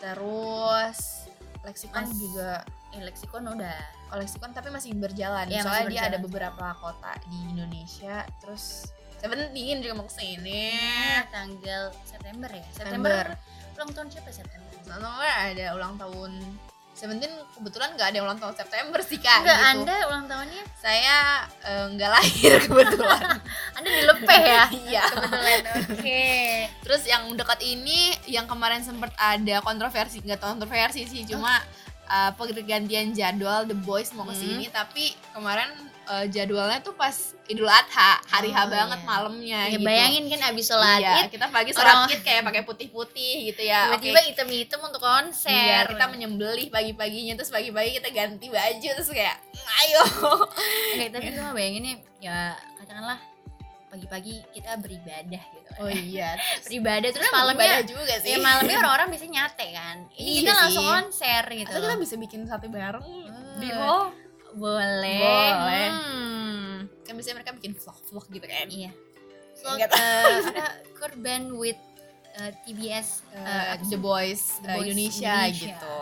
Terus 0.00 1.28
Lexicon 1.64 2.04
Mas- 2.04 2.16
juga 2.16 2.64
eh, 2.92 3.00
lexicon 3.04 3.44
udah. 3.48 3.78
Oh, 4.12 4.18
Lexicon 4.20 4.52
tapi 4.52 4.68
masih 4.68 4.92
berjalan. 4.96 5.48
Iya, 5.48 5.62
soalnya 5.64 5.84
masih 5.88 5.92
dia 5.92 6.02
ada 6.04 6.18
berjalan. 6.20 6.24
beberapa 6.28 6.66
kota 6.80 7.12
di 7.28 7.38
Indonesia. 7.48 8.24
Terus 8.44 8.88
Seventeen 9.20 9.84
juga 9.84 10.00
mau 10.00 10.08
ke 10.08 10.16
sini. 10.16 10.72
Nah, 10.72 11.28
tanggal 11.28 11.92
September 12.08 12.48
ya? 12.48 12.64
September. 12.72 13.24
ulang 13.76 13.90
tahun 13.92 14.08
siapa 14.08 14.28
September? 14.32 14.68
September 14.80 15.28
ada 15.28 15.66
ulang 15.76 15.94
tahun 16.00 16.32
Seventeen 17.00 17.32
kebetulan 17.56 17.96
nggak 17.96 18.06
ada 18.06 18.16
yang 18.20 18.28
ulang 18.28 18.36
tahun 18.36 18.52
September 18.52 19.00
sih 19.00 19.16
kak 19.16 19.40
enggak 19.40 19.56
gitu. 19.56 19.70
anda 19.72 19.94
ulang 20.04 20.24
tahunnya? 20.28 20.62
Saya 20.76 21.16
eh, 21.64 21.84
nggak 21.90 22.10
lahir 22.12 22.52
kebetulan. 22.68 23.24
Anda 23.76 23.88
dilepeh 23.90 24.40
ya? 24.44 24.64
Iya. 24.84 25.02
Kebetulan 25.08 25.60
oke. 25.88 26.24
Terus 26.84 27.02
yang 27.04 27.22
dekat 27.32 27.60
ini 27.62 28.00
yang 28.28 28.44
kemarin 28.44 28.84
sempat 28.84 29.16
ada 29.16 29.56
kontroversi 29.60 30.20
nggak 30.20 30.36
tahu 30.36 30.50
kontroversi 30.54 31.08
sih 31.08 31.24
cuma 31.24 31.56
eh, 32.04 32.30
pergantian 32.36 33.10
jadwal 33.10 33.64
The 33.64 33.76
Boys 33.76 34.12
mau 34.12 34.22
Hmm. 34.22 34.30
ke 34.30 34.36
sini 34.36 34.64
tapi 34.68 35.04
kemarin 35.32 35.72
eh, 36.10 36.24
jadwalnya 36.26 36.80
tuh 36.80 36.92
pas 36.92 37.14
Idul 37.46 37.66
Adha 37.66 38.18
hari 38.26 38.48
H 38.48 38.58
Oh, 38.60 38.66
banget 38.68 38.98
iya. 38.98 39.06
malamnya 39.08 39.60
ya 39.60 39.70
gitu 39.72 39.82
bayangin 39.82 40.24
kan 40.28 40.40
abis 40.48 40.64
sholat 40.66 40.98
iya, 40.98 41.14
id 41.20 41.28
kita 41.28 41.46
pagi 41.48 41.70
orang- 41.72 42.06
sholat 42.06 42.12
id 42.12 42.20
kayak 42.20 42.42
pakai 42.44 42.62
putih-putih 42.62 43.34
gitu 43.44 43.62
ya 43.64 43.80
Oke. 43.88 44.06
tiba-tiba 44.06 44.20
hitam-hitam 44.24 44.80
untuk 44.80 45.00
konser 45.00 45.50
Iya, 45.50 45.78
kita 45.86 46.04
menyembelih 46.06 46.66
pagi-paginya 46.68 47.34
terus 47.34 47.48
pagi-pagi 47.48 47.90
kita 47.96 48.08
ganti 48.08 48.46
baju 48.46 48.88
terus 48.92 49.10
kayak 49.10 49.36
"Mm, 49.48 49.66
ayo. 49.80 50.02
Oke, 50.92 51.06
tapi 51.08 51.26
gue 51.28 51.40
mah 51.40 51.50
bayanginnya 51.52 51.94
ya 52.18 52.38
katakanlah 52.76 53.18
pagi-pagi 53.88 54.34
kita 54.52 54.70
beribadah 54.76 55.42
gitu 55.42 55.68
kan. 55.68 55.78
Oh 55.80 55.90
iya. 55.90 56.38
beribadah 56.64 57.08
terus 57.08 57.26
Sebenarnya 57.26 57.54
malamnya 57.58 57.82
juga 57.84 58.14
sih. 58.16 58.30
ya 58.30 58.38
malamnya 58.38 58.76
orang-orang 58.78 59.08
bisa 59.10 59.26
nyate 59.26 59.66
kan 59.72 59.96
ini 60.14 60.22
Iya 60.22 60.38
kita 60.40 60.46
sih. 60.46 60.58
langsung 60.60 60.86
konser 60.86 61.42
gitu 61.52 61.66
Atau 61.68 61.82
kita 61.82 61.96
bisa 61.98 62.14
bikin 62.16 62.40
sate 62.44 62.66
bareng 62.68 63.06
di 63.58 63.66
Eh, 63.66 63.74
mall. 63.74 64.14
Boleh 64.52 65.20
Boleh. 65.20 65.88
Hmm. 65.90 66.74
Kan 67.02 67.12
biasanya 67.12 67.36
mereka 67.36 67.52
bikin 67.52 67.72
vlog-vlog 67.74 68.26
gitu 68.28 68.46
kan. 68.46 68.66
iya 68.66 68.90
so, 69.52 69.66
Enggak 69.68 69.90
eh, 69.92 70.36
apa 70.48 70.66
korban 70.94 71.52
with 71.52 71.78
eh, 72.34 72.52
TBS 72.62 73.26
eh, 73.30 73.74
Eh, 73.74 73.82
The? 73.84 73.96
Boys, 73.96 74.58
The 74.60 74.68
Boys 74.72 74.86
Indonesia, 74.86 75.34
Indonesia. 75.44 75.66
gitu. 75.68 75.98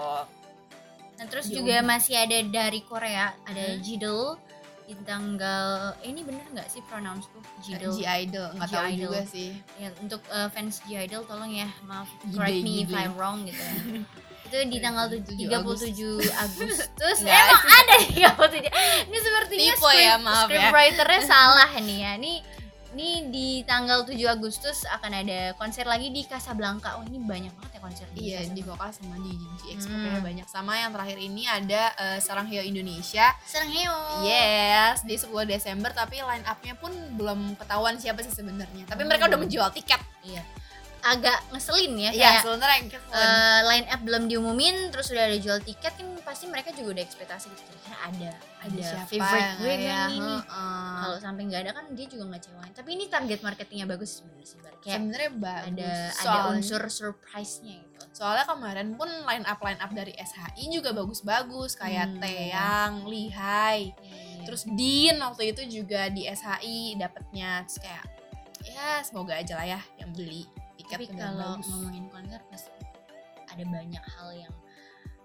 nah 1.14 1.26
terus 1.26 1.46
Di 1.46 1.54
juga 1.56 1.76
Umi. 1.76 1.88
masih 1.88 2.14
ada 2.16 2.38
dari 2.40 2.80
Korea 2.82 3.34
ada 3.42 3.64
Hmm. 3.68 3.80
Jidol 3.80 4.38
di 4.84 4.96
tanggal 5.02 5.66
eh, 5.98 6.08
ini 6.08 6.22
bener 6.22 6.46
nggak 6.48 6.64
sih 6.66 6.80
pronounce 6.82 7.28
tuh 7.28 7.42
Jidol 7.60 7.92
G 7.92 8.06
Idol, 8.06 8.48
nggak 8.54 8.68
tahu 8.68 8.88
juga 8.94 9.20
sih. 9.26 9.52
ya 9.76 9.92
untuk 9.98 10.22
uh, 10.28 10.48
fans 10.48 10.80
G 10.82 10.96
Idol 10.96 11.24
tolong 11.24 11.50
ya 11.50 11.68
maaf 11.82 12.08
correct 12.30 12.62
me 12.62 12.80
if. 12.80 12.90
I'm 12.90 13.12
wrong 13.12 13.44
gitu 13.44 13.58
ya. 13.58 13.74
itu 14.48 14.58
di 14.64 14.78
tanggal 14.78 15.04
tu- 15.06 15.20
7 15.20 15.44
37 15.44 16.24
Agustus 16.34 17.16
Nggak 17.20 17.36
emang 17.44 17.64
ada 17.68 17.96
37 18.00 18.64
ini 19.08 19.18
sepertinya 19.18 19.62
Tipe 19.70 19.90
ya, 19.94 20.14
maaf 20.16 20.36
ya. 20.42 20.44
scriptwriternya 20.48 21.20
salah 21.30 21.70
nih 21.76 21.98
ya 22.00 22.12
ini 22.16 22.34
ini 22.90 23.10
di 23.28 23.48
tanggal 23.62 24.02
7 24.02 24.16
Agustus 24.26 24.82
akan 24.82 25.12
ada 25.14 25.52
konser 25.54 25.84
lagi 25.84 26.08
di 26.08 26.24
Casablanca 26.24 26.96
oh 26.96 27.04
ini 27.04 27.20
banyak 27.20 27.52
banget 27.52 27.70
ya 27.70 27.80
konser 27.80 28.06
di 28.08 28.18
Iya 28.26 28.48
di 28.48 28.58
Casablanca. 28.58 28.74
Kokas 28.74 28.94
sama 28.96 29.16
di 29.20 29.32
G 29.36 29.62
Expo 29.70 29.92
Hmm. 29.92 30.18
banyak. 30.18 30.46
Sama 30.46 30.72
yang 30.74 30.90
terakhir 30.90 31.18
ini 31.20 31.42
ada 31.44 31.82
eh, 31.94 32.18
Sarang 32.18 32.48
Heo 32.48 32.58
Indonesia. 32.60 33.36
Serang 33.44 33.70
heo 33.70 34.24
Yes, 34.24 35.04
di 35.04 35.14
10 35.14 35.30
Desember 35.46 35.92
tapi 35.92 36.18
line 36.18 36.42
up-nya 36.42 36.74
pun 36.74 36.90
belum 37.14 37.54
ketahuan 37.54 37.94
siapa 37.94 38.18
sih 38.20 38.32
sebenarnya. 38.32 38.82
Tapi 38.84 39.04
mereka 39.04 39.22
Hmm. 39.22 39.30
udah 39.30 39.40
menjual 39.40 39.68
tiket. 39.70 40.00
iya 40.24 40.42
agak 41.00 41.38
ngeselin 41.50 41.92
ya 41.94 42.10
Iya, 42.10 42.22
kayak 42.28 42.42
sebenarnya 42.42 42.80
keselin. 42.88 43.14
eh, 43.14 43.60
line 43.64 43.86
up 43.88 44.00
belum 44.02 44.22
diumumin 44.26 44.76
terus 44.88 45.08
udah 45.08 45.24
ada 45.24 45.38
jual 45.38 45.58
tiket 45.60 45.94
kan 45.94 46.06
pasti 46.20 46.44
mereka 46.44 46.68
juga 46.70 46.92
udah 46.92 47.04
ekspektasi 47.04 47.48
gitu 47.48 47.62
kira-kira 47.64 47.96
ada 48.04 48.30
ada, 48.58 48.82
siapa 48.84 49.08
favorite 49.08 49.40
yang 49.40 49.56
gue 49.56 49.74
ya? 49.78 49.96
kan 49.96 50.10
ini 50.10 50.34
Heeh. 50.36 50.92
kalau 50.98 51.16
sampai 51.18 51.42
nggak 51.46 51.60
ada 51.62 51.72
kan 51.72 51.84
dia 51.90 52.06
juga 52.06 52.24
ngecewain 52.28 52.72
tapi 52.72 52.88
ini 52.92 53.04
target 53.06 53.40
marketingnya 53.40 53.86
bagus 53.86 54.10
sebenarnya 54.20 54.46
sih 54.46 54.58
sebenarnya 54.84 55.30
bagus 55.32 55.72
ada 55.72 55.90
ada 56.20 56.38
unsur 56.50 56.82
surprise-nya 56.84 57.76
gitu 57.80 58.04
soalnya 58.12 58.44
kemarin 58.44 58.88
pun 58.92 59.08
line 59.24 59.46
up 59.46 59.58
line 59.58 59.78
up 59.78 59.90
dari 59.90 60.12
SHI 60.12 60.64
juga 60.68 60.90
bagus-bagus 60.92 61.72
kayak 61.74 62.06
Hmm. 62.08 62.20
Teang, 62.20 62.92
Lihai, 63.06 63.94
terus 64.42 64.64
terus 64.64 64.76
Din 64.76 65.16
waktu 65.18 65.42
itu 65.48 65.62
juga 65.80 66.08
di 66.08 66.24
SHI 66.24 66.96
dapetnya 66.96 67.62
terus 67.64 67.78
kayak 67.78 68.04
ya 68.60 69.00
semoga 69.00 69.32
aja 69.34 69.54
lah 69.54 69.66
ya 69.68 69.80
yang 69.96 70.10
beli 70.10 70.44
tapi 70.88 71.04
kalau 71.12 71.56
bagus. 71.56 71.68
ngomongin 71.68 72.06
konser 72.08 72.40
pasti 72.48 72.72
ada 73.48 73.64
banyak 73.64 74.04
hal 74.04 74.28
yang 74.34 74.54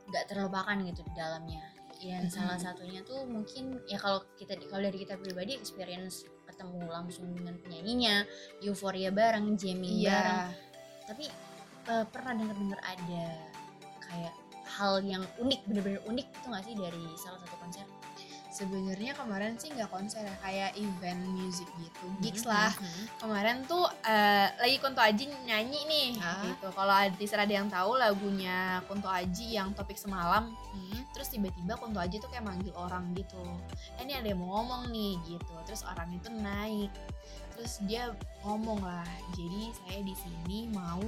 nggak 0.08 0.23
terlupakan 0.28 0.78
gitu 0.84 1.02
di 1.04 1.13
dalamnya 1.15 1.63
dan 2.04 2.28
Mhm. 2.28 2.32
salah 2.32 2.60
satunya 2.60 2.99
tuh 3.02 3.23
mungkin 3.23 3.80
ya 3.88 3.95
kalau 3.95 4.28
kita 4.36 4.60
kalau 4.67 4.84
dari 4.84 4.97
kita 4.99 5.15
pribadi 5.15 5.56
experience 5.56 6.28
ketemu 6.43 6.84
langsung 6.86 7.32
dengan 7.32 7.56
penyanyinya 7.60 8.28
euforia 8.60 9.10
bareng 9.10 9.56
jamming 9.56 10.04
bareng 10.04 10.39
iya 10.43 10.52
tapi 11.08 11.32
eh, 11.84 12.06
pernah 12.12 12.36
dengar 12.36 12.56
dengar 12.56 12.80
ada 12.84 13.26
kayak 13.99 14.36
hal 14.67 14.99
yang 15.04 15.23
unik 15.39 15.63
bener-bener 15.63 16.02
unik 16.04 16.28
itu 16.28 16.45
nggak 16.47 16.63
sih 16.63 16.76
dari 16.76 17.04
salah 17.15 17.39
satu 17.39 17.56
konser 17.60 17.88
sebenarnya 18.53 19.17
kemarin 19.17 19.57
sih 19.57 19.73
nggak 19.73 19.89
konser 19.89 20.21
ya 20.21 20.35
kayak 20.39 20.71
event 20.77 21.25
music 21.33 21.65
gitu 21.75 22.05
gigs 22.21 22.45
Mhm, 22.45 22.51
lah 22.53 22.69
mhm. 22.69 23.03
kemarin 23.17 23.57
tuh 23.65 23.81
eh, 24.05 24.47
lagi 24.53 24.77
Kunto 24.77 25.01
Aji 25.01 25.25
nyanyi 25.43 25.81
nih 25.83 26.09
Ah. 26.21 26.45
gitu 26.45 26.69
kalau 26.69 26.93
ada 26.93 27.09
ada 27.17 27.49
yang 27.49 27.65
tahu 27.67 27.97
lagunya 27.97 28.77
Kunto 28.85 29.09
Aji 29.09 29.51
yang 29.51 29.73
topik 29.73 29.97
semalam 29.97 30.53
Mhm. 30.53 31.09
terus 31.11 31.33
tiba-tiba 31.33 31.73
Kunto 31.75 31.97
Aji 31.97 32.21
tuh 32.21 32.29
kayak 32.29 32.45
manggil 32.45 32.71
orang 32.73 33.09
gitu 33.13 33.41
eh 33.97 34.05
ini 34.05 34.13
ada 34.13 34.27
yang 34.29 34.37
mau 34.37 34.61
ngomong 34.61 34.93
nih 34.93 35.17
gitu 35.25 35.53
terus 35.65 35.81
orang 35.81 36.13
itu 36.13 36.29
naik 36.29 36.93
terus 37.53 37.81
dia 37.81 38.13
ngomong 38.41 38.79
lah 38.79 39.05
jadi 39.33 39.61
saya 39.75 39.99
di 40.01 40.13
sini 40.13 40.69
mau 40.69 41.01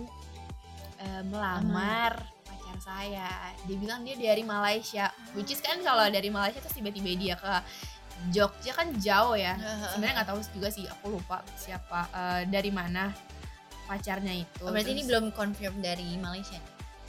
eh, 0.98 1.22
melamar 1.22 2.35
pacar 2.76 3.00
saya. 3.00 3.30
Dia 3.66 3.78
bilang 3.80 4.04
dia 4.04 4.16
dari 4.20 4.44
Malaysia 4.44 5.10
which 5.34 5.52
is 5.52 5.62
kan 5.64 5.80
kalau 5.82 6.06
dari 6.12 6.28
Malaysia 6.28 6.60
terus 6.60 6.76
tiba-tiba 6.76 7.10
dia 7.16 7.36
ke 7.40 7.54
Jogja 8.32 8.72
kan 8.72 8.92
jauh 8.96 9.36
ya. 9.36 9.56
Sebenarnya 9.92 10.24
nggak 10.24 10.30
tahu 10.32 10.40
juga 10.56 10.70
sih 10.72 10.88
aku 10.88 11.20
lupa 11.20 11.44
siapa 11.56 12.08
eh, 12.12 12.42
dari 12.48 12.72
mana 12.72 13.12
pacarnya 13.86 14.34
itu. 14.34 14.64
Oh, 14.66 14.72
berarti 14.72 14.92
ini 14.92 15.04
Terus- 15.04 15.10
belum 15.12 15.26
confirm 15.36 15.76
dari 15.84 16.16
Malaysia 16.20 16.58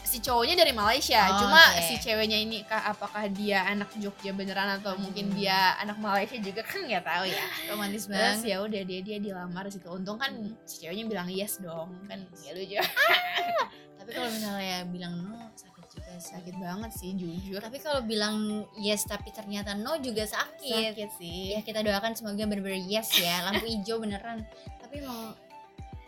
si 0.07 0.23
cowoknya 0.23 0.55
dari 0.57 0.71
Malaysia. 0.71 1.19
Oh, 1.29 1.45
cuma 1.45 1.59
oke. 1.75 1.83
si 1.83 1.95
ceweknya 1.99 2.38
ini 2.38 2.62
kah 2.62 2.87
apakah 2.87 3.27
dia 3.27 3.66
anak 3.66 3.90
Jogja 3.99 4.31
beneran 4.31 4.79
atau 4.79 4.95
mungkin 4.95 5.29
Hmm. 5.29 5.35
dia 5.35 5.75
anak 5.77 5.99
Malaysia 5.99 6.38
juga 6.38 6.62
kan 6.62 6.81
nggak 6.81 7.03
tahu 7.03 7.25
ya. 7.27 7.45
Romantis 7.69 8.07
terus 8.07 8.40
ya 8.40 8.62
udah 8.62 8.83
dia 8.83 9.01
dia 9.03 9.19
dilamar 9.19 9.66
di 9.66 9.75
situ. 9.75 9.90
Untung 9.90 10.16
kan 10.16 10.31
si 10.62 10.81
ceweknya 10.81 11.05
bilang 11.05 11.27
yes 11.27 11.59
dong 11.59 11.90
kan 12.07 12.23
ya 12.40 12.55
lucu 12.55 12.79
tapi 13.99 14.11
kalau 14.12 14.31
misalnya 14.31 14.87
bilang 14.87 15.19
no 15.19 15.51
sakit 15.53 15.85
juga 15.90 16.12
sakit 16.14 16.55
banget 16.57 16.90
sih 16.95 17.11
jujur. 17.12 17.59
Tapi 17.59 17.79
kalau 17.79 18.01
bilang 18.01 18.37
yes 18.79 19.03
tapi 19.03 19.29
ternyata 19.29 19.75
no 19.75 19.99
juga 19.99 20.23
sakit, 20.23 20.95
sakit 20.95 21.11
sih. 21.19 21.53
Ya 21.53 21.61
kita 21.61 21.83
doakan 21.83 22.14
semoga 22.14 22.47
bener-bener 22.47 22.79
yes 22.81 23.11
ya. 23.19 23.42
Lampu 23.42 23.66
hijau 23.66 23.99
beneran. 23.99 24.47
Tapi 24.79 25.03
emang 25.03 25.35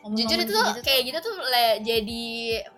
jujur 0.06 0.38
itu 0.38 0.52
tuh 0.54 0.64
gitu 0.72 0.80
kayak 0.87 1.02
gitu 1.11 1.18
tuh 1.20 1.34
le- 1.42 1.78
jadi 1.82 2.24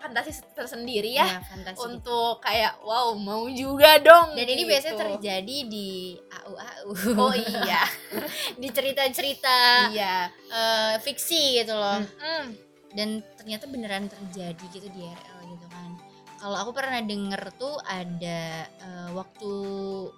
fantasi 0.01 0.31
tersendiri 0.57 1.13
ya, 1.15 1.39
fantasi 1.45 1.79
untuk 1.85 2.41
kayak 2.41 2.81
wow 2.81 3.13
mau 3.13 3.45
juga 3.53 4.01
dong 4.01 4.33
dan 4.35 4.47
ini 4.49 4.65
gitu. 4.65 4.73
biasanya 4.73 4.97
terjadi 4.97 5.57
di 5.69 6.17
AU 6.17 6.55
AU 6.57 6.91
oh 7.21 7.35
iya. 7.37 7.85
Di 8.61 8.69
cerita-cerita 8.73 9.59
iya. 9.93 10.27
eh, 10.49 10.95
fiksi 11.01 11.61
gitu 11.63 11.77
loh. 11.77 12.01
Mm-mm. 12.01 12.45
dan 12.91 13.23
ternyata 13.39 13.71
beneran 13.71 14.11
terjadi 14.11 14.65
gitu 14.75 14.89
di 14.91 15.07
RL 15.07 15.41
gitu 15.55 15.67
kan. 15.71 15.95
Kalau 16.41 16.57
aku 16.59 16.75
pernah 16.75 16.99
denger 17.05 17.43
tuh 17.55 17.79
ada 17.87 18.65
eh, 18.67 19.09
waktu 19.15 19.53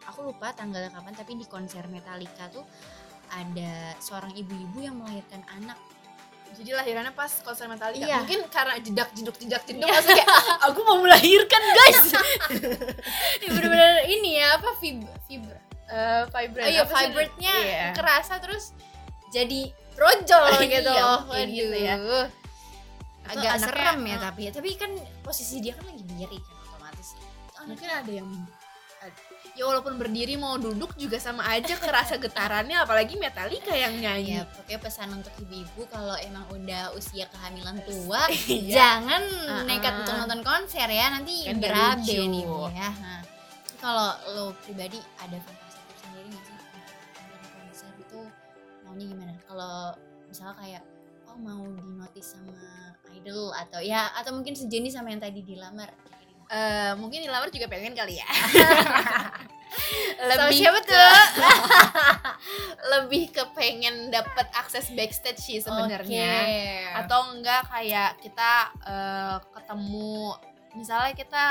aku 0.06 0.18
lupa 0.32 0.54
tanggal 0.56 0.86
kapan 0.88 1.12
tapi 1.12 1.36
di 1.36 1.44
konser 1.50 1.84
Metallica 1.92 2.48
tuh 2.48 2.64
ada 3.28 3.92
seorang 4.00 4.32
ibu-ibu 4.32 4.78
yang 4.80 4.96
melahirkan 4.96 5.44
anak 5.52 5.76
jadi 6.52 6.70
lahirannya 6.74 7.12
pas 7.12 7.32
konser 7.40 7.66
Metallica 7.66 8.02
Iya. 8.02 8.16
mungkin 8.20 8.40
karena 8.46 8.74
jedak 8.78 9.08
jeduk 9.12 9.36
jedak 9.36 9.62
jeduk 9.64 9.84
maksudnya 9.84 10.22
kayak 10.22 10.58
aku 10.66 10.80
mau 10.82 10.98
melahirkan 10.98 11.62
guys 11.72 12.00
ini 13.38 13.46
bener-bener 13.52 13.90
ini 14.06 14.30
ya 14.36 14.56
apa 14.56 14.70
vib 14.78 15.00
vib 15.26 15.44
Eh, 15.84 16.24
vibrate 16.24 16.64
oh 16.64 16.72
iya 16.72 16.82
vibratnya 16.88 17.54
Iya. 17.58 17.86
kerasa 17.92 18.40
terus 18.40 18.72
jadi 19.28 19.68
brojol 19.92 20.44
Iya, 20.56 20.80
gitu 20.80 20.92
kayak 21.28 21.48
gitu 21.48 21.76
ya. 21.76 21.94
Waduh. 22.00 22.26
Agak 23.22 23.52
serem 23.60 24.00
ya 24.02 24.16
eh, 24.16 24.18
tapi 24.18 24.42
tapi 24.48 24.68
kan 24.74 24.88
posisi 25.20 25.60
dia 25.60 25.76
kan 25.76 25.84
lagi 25.84 26.00
diri 26.02 26.38
kan 26.40 26.56
otomatis 26.64 27.08
mungkin 27.62 27.86
ada 27.86 28.08
yang 28.10 28.28
ya 29.52 29.64
walaupun 29.64 30.00
berdiri 30.00 30.34
mau 30.34 30.56
duduk 30.56 30.96
juga 30.96 31.20
sama 31.20 31.44
aja 31.44 31.76
kerasa 31.76 32.16
getarannya 32.16 32.80
apalagi 32.80 33.20
Metallica 33.20 33.70
yang 33.70 33.92
nyanyi 33.94 34.40
Ya, 34.40 34.48
pokoknya 34.48 34.78
pesan 34.80 35.08
untuk 35.12 35.32
ibu-ibu 35.38 35.84
kalau 35.86 36.16
emang 36.16 36.48
udah 36.48 36.94
usia 36.94 37.28
kehamilan 37.28 37.76
tua, 37.84 38.24
Iya. 38.48 38.72
jangan 38.72 39.22
Uh-uh. 39.22 39.64
nekat 39.68 39.92
untuk 40.00 40.14
nonton 40.16 40.40
konser 40.40 40.88
ya, 40.88 41.12
nanti 41.12 41.44
Kan 41.44 41.60
berabe 41.60 42.16
nih 42.16 42.42
Bu, 42.42 42.72
ya. 42.72 42.88
Nah, 42.96 43.20
kalau 43.76 44.08
lo 44.32 44.44
pribadi 44.62 44.96
ada 45.18 45.36
fantasi 45.36 45.78
tersendiri 45.84 46.28
nggak 46.30 46.44
sih 46.46 46.54
nonton 46.56 47.44
konser 47.52 47.92
itu 47.98 48.20
maunya 48.82 49.04
gimana? 49.04 49.32
Kalau 49.44 49.76
misalnya 50.24 50.54
kayak 50.56 50.82
oh 51.28 51.36
mau 51.36 51.64
dinotis 51.66 52.26
sama 52.32 52.60
idol 53.12 53.52
atau 53.52 53.80
ya 53.80 54.08
atau 54.16 54.32
mungkin 54.32 54.56
sejenis 54.56 54.96
sama 54.96 55.12
yang 55.12 55.20
tadi 55.20 55.44
dilamar. 55.44 55.92
Eh, 56.52 56.92
mungkin 57.00 57.24
dilamar 57.24 57.48
juga 57.48 57.64
pengen 57.64 57.96
kali 57.96 58.20
ya 58.20 58.28
lebih 60.28 60.52
siapa 60.52 60.84
ke 60.84 60.92
tuh? 60.92 61.16
lebih 62.92 63.32
ke 63.32 63.40
pengen 63.56 64.12
dapat 64.12 64.52
akses 64.52 64.92
backstage 64.92 65.40
sih 65.40 65.64
sebenarnya 65.64 66.44
Oke. 66.44 66.60
atau 66.92 67.20
enggak 67.32 67.64
kayak 67.72 68.20
kita 68.20 68.68
eh, 68.84 69.36
ketemu 69.56 70.36
misalnya 70.72 71.12
kita 71.12 71.44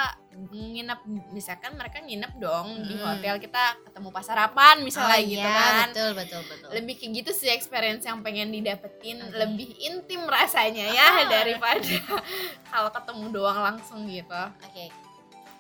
nginep 0.52 1.00
misalkan 1.30 1.74
mereka 1.74 2.00
nginep 2.00 2.34
dong 2.36 2.82
di 2.82 2.94
Mm. 2.94 3.04
hotel 3.04 3.36
kita 3.38 3.64
ketemu 3.84 4.10
pas 4.10 4.24
sarapan 4.24 4.82
misalnya 4.82 5.14
Oh, 5.16 5.24
gitu 5.24 5.44
iya, 5.44 5.54
kan 5.54 5.88
Betul 5.90 6.12
betul 6.16 6.42
betul. 6.44 6.70
lebih 6.72 6.94
kayak 6.96 7.12
gitu 7.16 7.32
sih 7.32 7.50
experience 7.50 8.02
yang 8.02 8.20
pengen 8.20 8.50
didapetin 8.50 9.22
Oke. 9.22 9.36
lebih 9.36 9.70
intim 9.80 10.26
rasanya 10.26 10.90
ya 10.90 11.08
Ah. 11.20 11.30
daripada 11.30 11.86
kalau 12.72 12.90
ketemu 12.90 13.26
doang 13.32 13.60
langsung 13.62 14.06
gitu 14.06 14.42
Oke. 14.60 14.90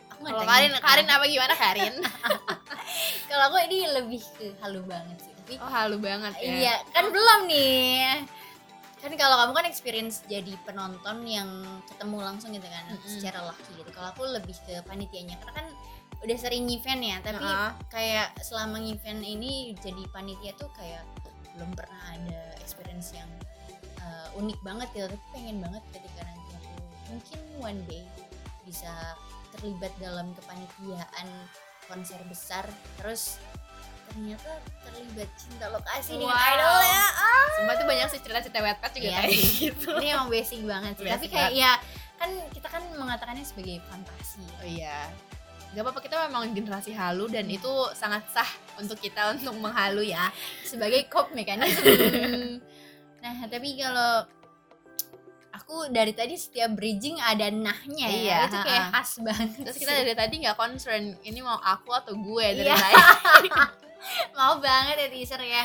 Aku 0.09 0.19
nggak 0.21 0.33
kalau. 0.35 0.47
Karin 0.47 0.71
Karin 0.77 1.07
apa 1.07 1.25
gimana 1.25 1.53
Karin 1.53 1.95
Kalau 3.29 3.43
aku 3.47 3.57
ini 3.63 3.87
lebih 3.87 4.19
ke 4.35 4.51
halu 4.59 4.83
banget 4.83 5.17
sih. 5.19 5.31
Tapi 5.31 5.53
oh 5.57 5.69
halu 5.69 5.97
banget 5.97 6.33
ya 6.37 6.51
iya, 6.51 6.75
kan 6.91 7.07
belum 7.07 7.47
nih. 7.47 8.19
Kan 9.01 9.17
kalau 9.17 9.35
kamu 9.41 9.51
kan 9.57 9.65
experience 9.65 10.21
jadi 10.29 10.53
penonton 10.61 11.25
yang 11.25 11.49
ketemu 11.89 12.17
langsung 12.21 12.53
gitu 12.53 12.69
kan 12.69 12.85
Mm-mm. 12.85 13.01
secara 13.09 13.49
laki 13.49 13.73
gitu. 13.81 13.89
Kalau 13.89 14.13
aku 14.13 14.23
lebih 14.29 14.53
ke 14.61 14.77
panitianya 14.85 15.41
karena 15.41 15.65
kan 15.65 15.67
udah 16.21 16.37
sering 16.37 16.69
event 16.69 17.01
ya, 17.01 17.17
tapi 17.25 17.41
Heeh. 17.41 17.71
kayak 17.89 18.37
selama 18.45 18.77
event 18.77 19.25
ini 19.25 19.73
jadi 19.81 20.05
panitia 20.13 20.53
tuh 20.53 20.69
kayak 20.77 21.01
belum 21.57 21.73
pernah 21.73 22.01
ada 22.13 22.53
experience 22.61 23.09
yang 23.17 23.27
uh, 24.05 24.29
unik 24.37 24.61
banget 24.61 24.87
gitu. 24.93 25.09
Tapi 25.09 25.25
pengen 25.33 25.57
banget 25.65 25.83
ketika 25.89 26.21
nanti 26.21 26.49
aku 26.61 26.73
mungkin 27.09 27.39
one 27.57 27.81
day 27.89 28.05
bisa 28.61 28.93
terlibat 29.57 29.91
dalam 29.97 30.31
kepanitiaan 30.37 31.27
konser 31.89 32.21
besar 32.29 32.63
terus 33.01 33.41
ternyata 34.11 34.51
terlibat 34.81 35.29
cinta 35.33 35.65
lokasi 35.67 36.11
dengan 36.13 36.31
Wow. 36.31 36.51
idol 36.51 36.77
ya 36.83 37.05
ah. 37.15 37.45
Sumpah 37.53 37.73
tuh 37.73 37.85
banyak 37.85 38.07
sih 38.07 38.19
cerita-cerita 38.19 38.59
wetpad 38.59 38.91
juga 38.91 39.07
Iya 39.07 39.19
kayak 39.21 39.39
gitu 39.57 39.89
ini 39.95 40.07
emang 40.09 40.27
basic 40.27 40.59
banget 40.61 40.93
sih 40.93 41.05
tapi 41.05 41.15
Basic 41.21 41.31
kayak 41.31 41.51
ya 41.53 41.73
kan 42.15 42.29
kita 42.51 42.67
kan 42.67 42.83
mengatakannya 42.93 43.41
sebagai 43.41 43.79
fantasi 43.85 44.43
Oh 44.55 44.65
iya. 44.65 45.07
Gak 45.71 45.81
apa-apa 45.81 45.99
kita 46.01 46.15
memang 46.27 46.51
generasi 46.51 46.91
halu 46.91 47.25
dan 47.25 47.47
Hmm. 47.47 47.55
itu 47.55 47.71
sangat 47.93 48.27
sah 48.27 48.47
untuk 48.75 48.97
kita 48.97 49.31
untuk 49.31 49.55
menghalu 49.55 50.03
ya. 50.05 50.27
sebagai 50.61 51.07
cop 51.11 51.31
mekanisme 51.31 52.59
nah 53.23 53.35
tapi 53.45 53.75
kalau 53.75 54.27
aku 55.51 55.87
dari 55.87 56.11
tadi 56.11 56.35
setiap 56.35 56.73
bridging 56.73 57.15
ada 57.17 57.47
nahnya 57.47 58.07
ya 58.07 58.17
Iya, 58.17 58.37
itu 58.43 58.57
kayak 58.59 58.85
khas 58.89 59.11
banget 59.21 59.61
Terus 59.61 59.77
kita 59.77 59.91
dari 59.93 60.13
tadi 60.13 60.33
nggak 60.39 60.57
concern 60.57 61.03
ini 61.21 61.39
mau 61.39 61.55
aku 61.55 61.91
atau 61.93 62.11
gue 62.13 62.45
dari 62.53 62.67
Iya. 62.67 62.75
mau 64.37 64.57
banget 64.57 64.95
ya 64.97 65.07
teaser 65.09 65.41
ya 65.41 65.63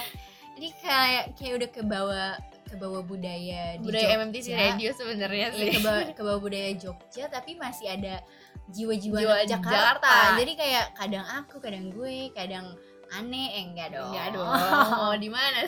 jadi 0.57 0.69
kayak 0.79 1.25
kayak 1.35 1.53
udah 1.55 1.71
kebawa 1.71 2.25
ke 2.67 2.75
bawah 2.75 2.99
budaya 3.01 3.79
di 3.79 3.85
budaya 3.85 4.11
Jogja. 4.11 4.19
MMTC 4.19 4.47
radio 4.51 4.89
sebenarnya 4.91 5.47
Iya, 5.49 5.55
sih 5.55 5.69
ke 5.71 5.81
bawah, 5.81 6.03
ke 6.19 6.23
bawah 6.23 6.41
budaya 6.41 6.71
Jogja 6.75 7.25
tapi 7.29 7.55
masih 7.55 7.87
ada 7.87 8.19
jiwa-jiwa 8.67 9.19
Jiwa 9.23 9.37
Jakarta. 9.47 9.71
Jakarta. 10.03 10.13
Jadi 10.35 10.53
kayak 10.55 10.85
kadang 10.93 11.23
aku, 11.25 11.63
kadang 11.63 11.87
gue, 11.89 12.35
kadang 12.35 12.67
aneh, 13.09 13.55
eh 13.55 13.65
enggak 13.65 13.95
dong. 13.95 14.11
Enggak 14.11 14.29
dong 14.35 14.51
mau 14.99 15.15
di 15.15 15.31
mana 15.31 15.63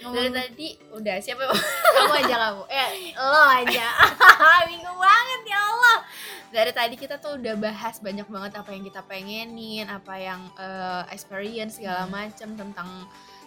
Ngomong- 0.00 0.14
dari 0.14 0.30
tadi 0.30 0.68
udah 0.94 1.16
siapa 1.18 1.42
kamu 1.44 2.14
aja 2.24 2.36
kamu. 2.40 2.62
Eh, 2.70 2.88
lo 3.18 3.42
aja. 3.58 3.86
Bingung 4.64 4.96
banget 4.96 5.40
ya 5.44 5.58
Allah. 5.60 5.96
Dari 6.50 6.74
tadi 6.74 6.94
kita 6.98 7.22
tuh 7.22 7.38
udah 7.38 7.54
bahas 7.56 8.02
banyak 8.02 8.26
banget 8.26 8.52
apa 8.58 8.70
yang 8.74 8.82
kita 8.82 9.00
pengenin 9.06 9.86
apa 9.86 10.14
yang 10.18 10.40
eh, 10.58 11.02
experience 11.14 11.78
segala 11.78 12.04
Hmm. 12.06 12.12
macam 12.12 12.48
tentang 12.58 12.88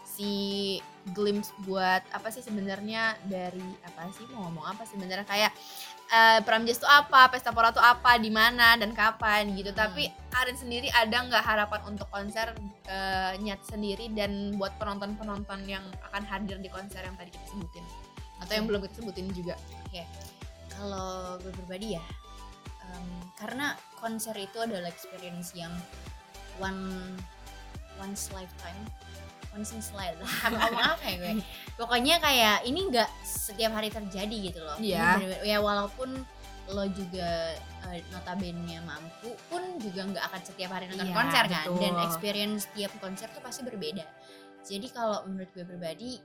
si 0.04 0.78
glimpse 1.12 1.50
buat 1.66 2.06
apa 2.14 2.30
sih 2.30 2.46
sebenarnya 2.46 3.18
dari 3.26 3.66
apa 3.82 4.08
sih 4.14 4.24
mau 4.30 4.46
ngomong 4.48 4.66
apa 4.72 4.86
sih 4.86 4.94
sebenarnya 4.96 5.26
kayak 5.26 5.52
eh 6.14 6.40
Pramjas 6.46 6.78
tuh 6.78 6.86
apa, 6.86 7.26
Pesta 7.34 7.50
Pora 7.50 7.74
tuh 7.74 7.82
apa, 7.82 8.22
di 8.22 8.30
mana 8.30 8.78
dan 8.78 8.94
kapan 8.94 9.50
gitu. 9.58 9.74
Hmm. 9.74 9.82
Tapi 9.90 10.14
Karin 10.30 10.54
sendiri 10.54 10.86
ada 10.94 11.26
nggak 11.26 11.42
harapan 11.42 11.82
untuk 11.90 12.06
konser 12.14 12.54
eh, 12.86 13.34
nyat 13.42 13.66
sendiri 13.66 14.14
dan 14.14 14.54
buat 14.62 14.78
penonton-penonton 14.78 15.66
yang 15.66 15.82
akan 16.06 16.22
hadir 16.30 16.62
di 16.62 16.70
konser 16.70 17.02
yang 17.02 17.18
tadi 17.18 17.34
kita 17.34 17.48
sebutin 17.50 17.82
atau 18.38 18.54
yang 18.54 18.66
Oke. 18.68 18.70
belum 18.70 18.80
kita 18.86 18.96
sebutin 19.02 19.28
juga? 19.34 19.56
Kalau 20.74 21.38
gue 21.42 21.52
pribadi 21.54 21.98
ya, 21.98 22.04
em, 22.90 23.08
karena 23.36 23.78
konser 23.98 24.36
itu 24.36 24.58
adalah 24.60 24.90
experience 24.90 25.56
yang 25.56 25.72
one 26.58 27.16
once 28.02 28.34
lifetime, 28.34 28.80
once 29.54 29.72
in 29.72 29.82
lifetime. 29.94 30.52
Ngomong 30.58 30.86
apa 30.98 31.04
ya 31.06 31.16
gue? 31.20 31.32
Pokoknya 31.78 32.16
kayak 32.20 32.66
ini 32.66 32.90
nggak 32.90 33.10
setiap 33.24 33.72
hari 33.78 33.94
terjadi 33.94 34.36
gitu 34.52 34.60
loh. 34.66 34.76
Ini 34.82 34.98
Iya. 34.98 35.08
Ya 35.46 35.58
walaupun 35.62 36.26
lo 36.64 36.88
juga 36.88 37.60
eh, 37.92 38.00
notabene 38.10 38.80
mampu 38.88 39.36
pun 39.52 39.60
juga 39.84 40.08
nggak 40.08 40.24
akan 40.32 40.42
setiap 40.42 40.72
hari 40.72 40.88
nonton 40.88 41.12
Iya, 41.12 41.16
konser 41.16 41.44
kan 41.52 41.66
betul. 41.68 41.80
dan 41.84 41.94
experience 42.08 42.64
tiap 42.72 42.92
konser 43.04 43.28
tuh 43.36 43.44
pasti 43.44 43.68
berbeda 43.68 44.08
jadi 44.64 44.88
kalau 44.96 45.28
menurut 45.28 45.52
gue 45.52 45.68
pribadi 45.68 46.24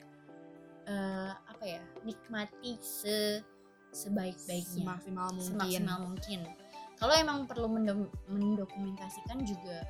eh, 0.86 1.30
apa 1.34 1.64
ya 1.66 1.82
nikmati 2.06 2.78
se 2.78 3.42
sebaik-baiknya 3.90 4.84
Semaksimal 4.84 5.26
mungkin. 5.32 5.46
semaksimal 5.46 5.98
mungkin 6.04 6.40
kalau 6.98 7.14
emang 7.14 7.38
perlu 7.46 7.66
mendom- 7.68 8.10
mendokumentasikan 8.26 9.38
juga 9.42 9.86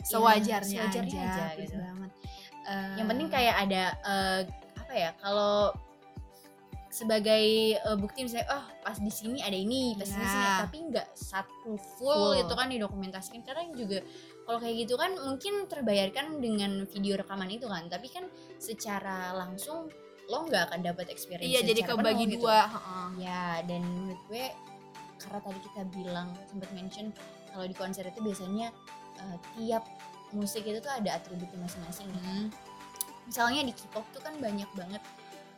ya, 0.00 0.04
sewajarnya, 0.04 0.80
sewajarnya 0.92 1.20
aja, 1.24 1.44
aja, 1.50 1.56
gitu. 1.56 1.76
banget. 1.76 2.10
Eh, 2.68 2.92
yang 3.00 3.06
penting 3.08 3.28
kayak 3.28 3.56
ada 3.64 3.82
eh, 3.98 4.40
apa 4.76 4.92
ya 4.92 5.10
kalau 5.16 5.72
sebagai 6.90 7.44
eh, 7.78 7.96
bukti 7.96 8.26
misalnya 8.26 8.50
oh 8.50 8.64
pas 8.82 8.98
di 8.98 9.08
sini 9.08 9.38
ada 9.40 9.54
ini 9.54 9.94
pas 9.94 10.04
di 10.04 10.18
Iya. 10.18 10.26
sini 10.26 10.46
tapi 10.60 10.76
nggak 10.90 11.08
satu 11.14 11.72
full, 11.96 12.34
Full. 12.34 12.42
itu 12.42 12.52
kan 12.52 12.66
didokumentasikan 12.66 13.40
karena 13.40 13.70
juga 13.72 14.02
kalau 14.42 14.58
kayak 14.58 14.76
gitu 14.84 14.98
kan 14.98 15.14
mungkin 15.16 15.64
terbayarkan 15.64 16.42
dengan 16.42 16.82
video 16.84 17.14
rekaman 17.14 17.46
itu 17.48 17.64
kan 17.64 17.86
tapi 17.86 18.10
kan 18.10 18.26
secara 18.58 19.30
langsung 19.32 19.86
lo 20.30 20.46
nggak 20.46 20.70
akan 20.70 20.80
dapat 20.86 21.10
experience 21.10 21.50
iya 21.50 21.60
jadi 21.66 21.82
kebagi 21.82 22.24
penuh 22.30 22.32
gitu. 22.38 22.46
dua. 22.46 22.70
heeh. 22.70 23.06
ya 23.26 23.42
dan 23.66 23.82
menurut 23.82 24.20
gue 24.30 24.44
karena 25.18 25.38
tadi 25.42 25.58
kita 25.66 25.82
bilang 25.90 26.28
sempat 26.48 26.70
mention 26.72 27.06
kalau 27.50 27.66
di 27.66 27.74
konser 27.74 28.06
itu 28.06 28.22
biasanya 28.22 28.70
eh, 29.18 29.36
tiap 29.58 29.84
musik 30.30 30.62
itu 30.62 30.78
tuh 30.78 30.92
ada 30.94 31.18
atributnya 31.18 31.58
masing-masing 31.58 32.06
kan 32.14 32.22
Hmm. 32.22 32.46
misalnya 33.26 33.66
di 33.66 33.74
K-pop 33.74 34.06
tuh 34.14 34.22
kan 34.22 34.38
banyak 34.38 34.70
banget 34.78 35.02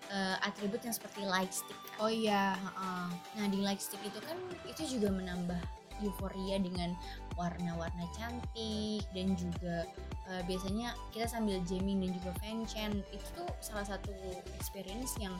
eh, 0.08 0.36
atribut 0.44 0.80
yang 0.84 0.92
seperti 0.92 1.24
light 1.24 1.52
stick. 1.52 1.78
Oh 1.96 2.10
iya, 2.10 2.52
heeh. 2.52 3.06
Nah 3.38 3.46
di 3.48 3.64
light 3.64 3.80
stick 3.80 4.02
itu 4.04 4.20
kan 4.20 4.36
itu 4.68 4.84
juga 4.84 5.08
menambah 5.08 5.56
euforia 6.04 6.60
dengan 6.60 6.92
warna-warna 7.38 8.04
cantik 8.12 9.06
dan 9.16 9.32
juga 9.38 9.88
eh, 10.30 10.42
biasanya 10.46 10.94
kita 11.10 11.26
sambil 11.26 11.58
jamming 11.66 12.02
dan 12.02 12.10
juga 12.14 12.30
fanchant 12.38 12.96
itu 13.10 13.26
tuh 13.34 13.48
salah 13.58 13.86
satu 13.86 14.14
experience 14.58 15.16
yang 15.18 15.34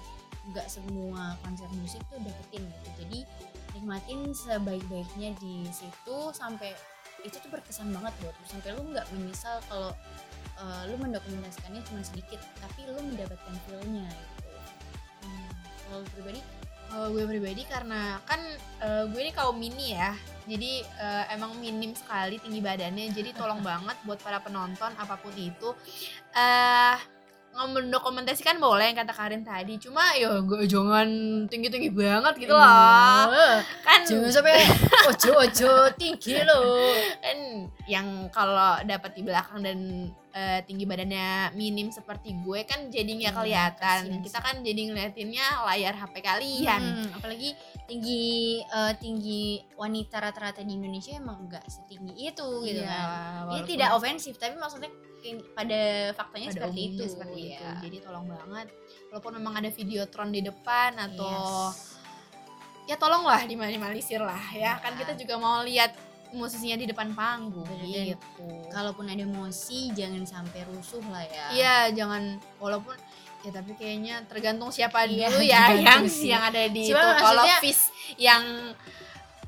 nggak 0.50 0.66
semua 0.66 1.38
konser 1.46 1.70
musik 1.78 2.02
tuh 2.10 2.18
dapetin 2.18 2.66
gitu. 2.66 2.88
Jadi 3.06 3.20
nikmatin 3.78 4.34
sebaik-baiknya 4.34 5.34
di 5.38 5.66
situ 5.70 6.16
sampai 6.34 6.74
itu 7.22 7.38
tuh 7.38 7.50
berkesan 7.54 7.94
banget 7.94 8.10
buat 8.18 8.34
lu 8.34 8.46
sampai 8.50 8.70
lu 8.74 8.82
nggak 8.90 9.06
menyesal 9.14 9.62
kalau 9.70 9.94
eh, 10.58 10.82
lu 10.90 10.98
mendokumentasikannya 10.98 11.82
cuma 11.86 12.02
sedikit 12.02 12.42
tapi 12.58 12.86
lu 12.90 12.98
mendapatkan 12.98 13.54
feel-nya 13.68 14.06
gitu. 14.10 14.50
Hmm, 15.22 15.50
kalau 15.86 16.02
pribadi 16.10 16.42
Kalau 16.92 17.08
gue 17.08 17.24
pribadi 17.24 17.64
karena 17.64 18.20
kan 18.28 18.36
eh, 18.84 19.04
gue 19.08 19.20
ini 19.24 19.32
kaum 19.32 19.56
mini 19.56 19.96
ya, 19.96 20.12
jadi 20.44 20.84
eh, 20.84 21.24
emang 21.32 21.56
minim 21.56 21.96
sekali 21.96 22.36
tinggi 22.36 22.60
badannya, 22.60 23.16
jadi 23.16 23.32
tolong 23.32 23.64
banget 23.68 23.96
buat 24.04 24.20
para 24.20 24.44
penonton 24.44 24.92
apa 25.00 25.16
pun 25.16 25.32
itu. 25.32 25.72
Eh 26.36 27.21
ngomong 27.52 27.88
dokumentasikan 27.88 28.56
boleh 28.56 28.86
yang 28.86 28.98
kata 28.98 29.12
Karin 29.12 29.42
tadi, 29.42 29.76
cuma 29.76 30.00
ya 30.12 30.40
gue 30.40 30.64
jangan 30.64 31.06
tinggi 31.46 31.68
tinggi 31.68 31.88
banget 31.88 32.34
gitu 32.38 32.50
loh, 32.50 32.64
Iya. 33.28 33.60
kan 33.80 34.00
Jangan 34.02 34.30
sampai 34.30 34.56
ojo 35.06 35.30
ojo 35.38 35.70
tinggi 35.94 36.40
lo. 36.40 36.60
kan 37.18 37.38
yang 37.84 38.06
kalau 38.28 38.80
dapat 38.82 39.12
di 39.12 39.22
belakang 39.22 39.60
dan 39.60 39.78
eh, 40.30 40.60
tinggi 40.62 40.82
badannya 40.82 41.52
minim 41.52 41.88
seperti 41.88 42.32
gue 42.38 42.64
kan 42.64 42.88
jadi 42.88 43.04
nggak 43.10 43.30
Iya, 43.30 43.38
kelihatan 43.38 44.00
kasihan 44.02 44.22
kita 44.22 44.38
kan 44.40 44.56
jadi 44.58 44.80
ngeliatinnya 44.88 45.46
layar 45.62 45.94
HP 45.94 46.14
kalian 46.18 46.82
Hmm, 46.82 47.08
apalagi 47.12 47.52
tinggi 47.84 48.24
eh, 48.62 48.92
tinggi 48.96 49.44
wanita 49.74 50.16
rata-rata 50.18 50.60
di 50.60 50.72
Indonesia 50.72 51.12
emang 51.12 51.44
enggak 51.44 51.64
setinggi 51.64 52.16
itu 52.26 52.48
gitu 52.62 52.80
Iya, 52.80 52.88
kan. 52.88 53.04
Ini 53.04 53.44
walaupun 53.52 53.68
tidak 53.68 53.90
ofensif 53.92 54.34
tapi 54.36 54.56
maksudnya 54.56 54.88
pada 55.52 55.80
faktanya 56.12 56.48
pada 56.48 56.56
seperti 56.66 56.80
itu. 56.90 57.02
seperti 57.06 57.40
itu 57.48 57.62
ya. 57.62 57.72
jadi 57.78 57.96
tolong 58.00 58.26
banget 58.26 58.66
walaupun 59.08 59.32
memang 59.38 59.54
ada 59.56 59.70
videotron 59.70 60.28
di 60.28 60.40
depan 60.40 60.90
atau 60.96 61.70
Yes. 61.70 61.94
ya 62.84 62.96
tolonglah 62.96 63.40
diminimalisir 63.44 64.18
lah 64.18 64.42
ya 64.50 64.76
kan 64.78 64.92
Ya. 64.92 64.98
kita 64.98 65.12
juga 65.14 65.34
mau 65.36 65.62
lihat 65.62 65.94
musisinya 66.32 66.74
di 66.74 66.88
depan 66.88 67.12
panggung 67.12 67.68
Bener, 67.68 68.16
gitu 68.16 68.48
Kalaupun 68.68 69.04
ada 69.04 69.20
emosi 69.20 69.92
jangan 69.92 70.24
sampai 70.24 70.64
rusuh 70.64 71.04
lah 71.06 71.20
ya. 71.22 71.46
Iya, 71.52 71.76
jangan 71.92 72.40
walaupun 72.56 72.96
ya 73.44 73.52
tapi 73.52 73.76
kayaknya 73.76 74.24
tergantung 74.24 74.72
siapa 74.72 75.04
Iya, 75.04 75.28
dulu 75.28 75.44
ya 75.44 75.62
yang 75.76 76.08
sih. 76.08 76.32
yang 76.32 76.40
ada 76.40 76.62
di 76.72 76.88
Cuma 76.88 77.04
itu. 77.04 77.08
Kalau 77.20 77.44
yang 78.16 78.44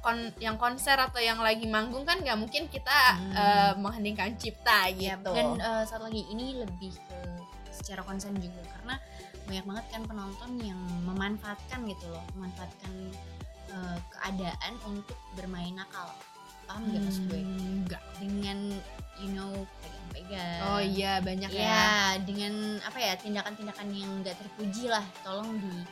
kon 0.05 0.19
yang 0.37 0.61
konser 0.61 1.01
atau 1.01 1.17
yang 1.17 1.40
lagi 1.40 1.64
manggung 1.64 2.05
kan 2.05 2.21
nggak 2.21 2.37
mungkin 2.37 2.69
kita 2.69 3.17
Hmm. 3.17 3.33
eh, 3.33 3.73
mengheningkan 3.81 4.37
cipta 4.37 4.93
Ya, 4.93 5.17
gitu. 5.17 5.33
Dan 5.33 5.57
eh, 5.57 5.85
satu 5.88 6.05
lagi 6.07 6.29
ini 6.29 6.61
lebih 6.61 6.93
ke 6.93 7.19
secara 7.73 8.05
konsen 8.05 8.37
juga 8.37 8.61
karena 8.77 9.01
banyak 9.49 9.64
banget 9.64 9.85
kan 9.90 10.03
penonton 10.05 10.51
yang 10.61 10.79
memanfaatkan 11.03 11.88
gitu 11.88 12.12
loh, 12.12 12.23
memanfaatkan 12.37 12.93
eh, 13.73 13.99
keadaan 14.12 14.73
untuk 14.85 15.17
bermain 15.33 15.73
nakal. 15.73 16.12
Paham 16.64 16.88
gak 16.93 17.03
maksud 17.03 17.25
gue? 17.29 17.40
Hmm, 17.40 17.85
nggak. 17.85 18.03
Dengan 18.21 18.59
you 19.21 19.29
know 19.33 19.53
pegang-pegang. 19.81 20.61
Oh 20.64 20.81
iya 20.81 21.21
banyak 21.21 21.49
ya. 21.53 21.61
Ya, 21.61 21.88
dengan 22.25 22.81
apa 22.81 22.99
ya 22.99 23.12
tindakan-tindakan 23.17 23.88
yang 23.93 24.12
nggak 24.21 24.37
terpuji 24.37 24.88
lah, 24.88 25.05
tolong 25.25 25.61
di 25.61 25.85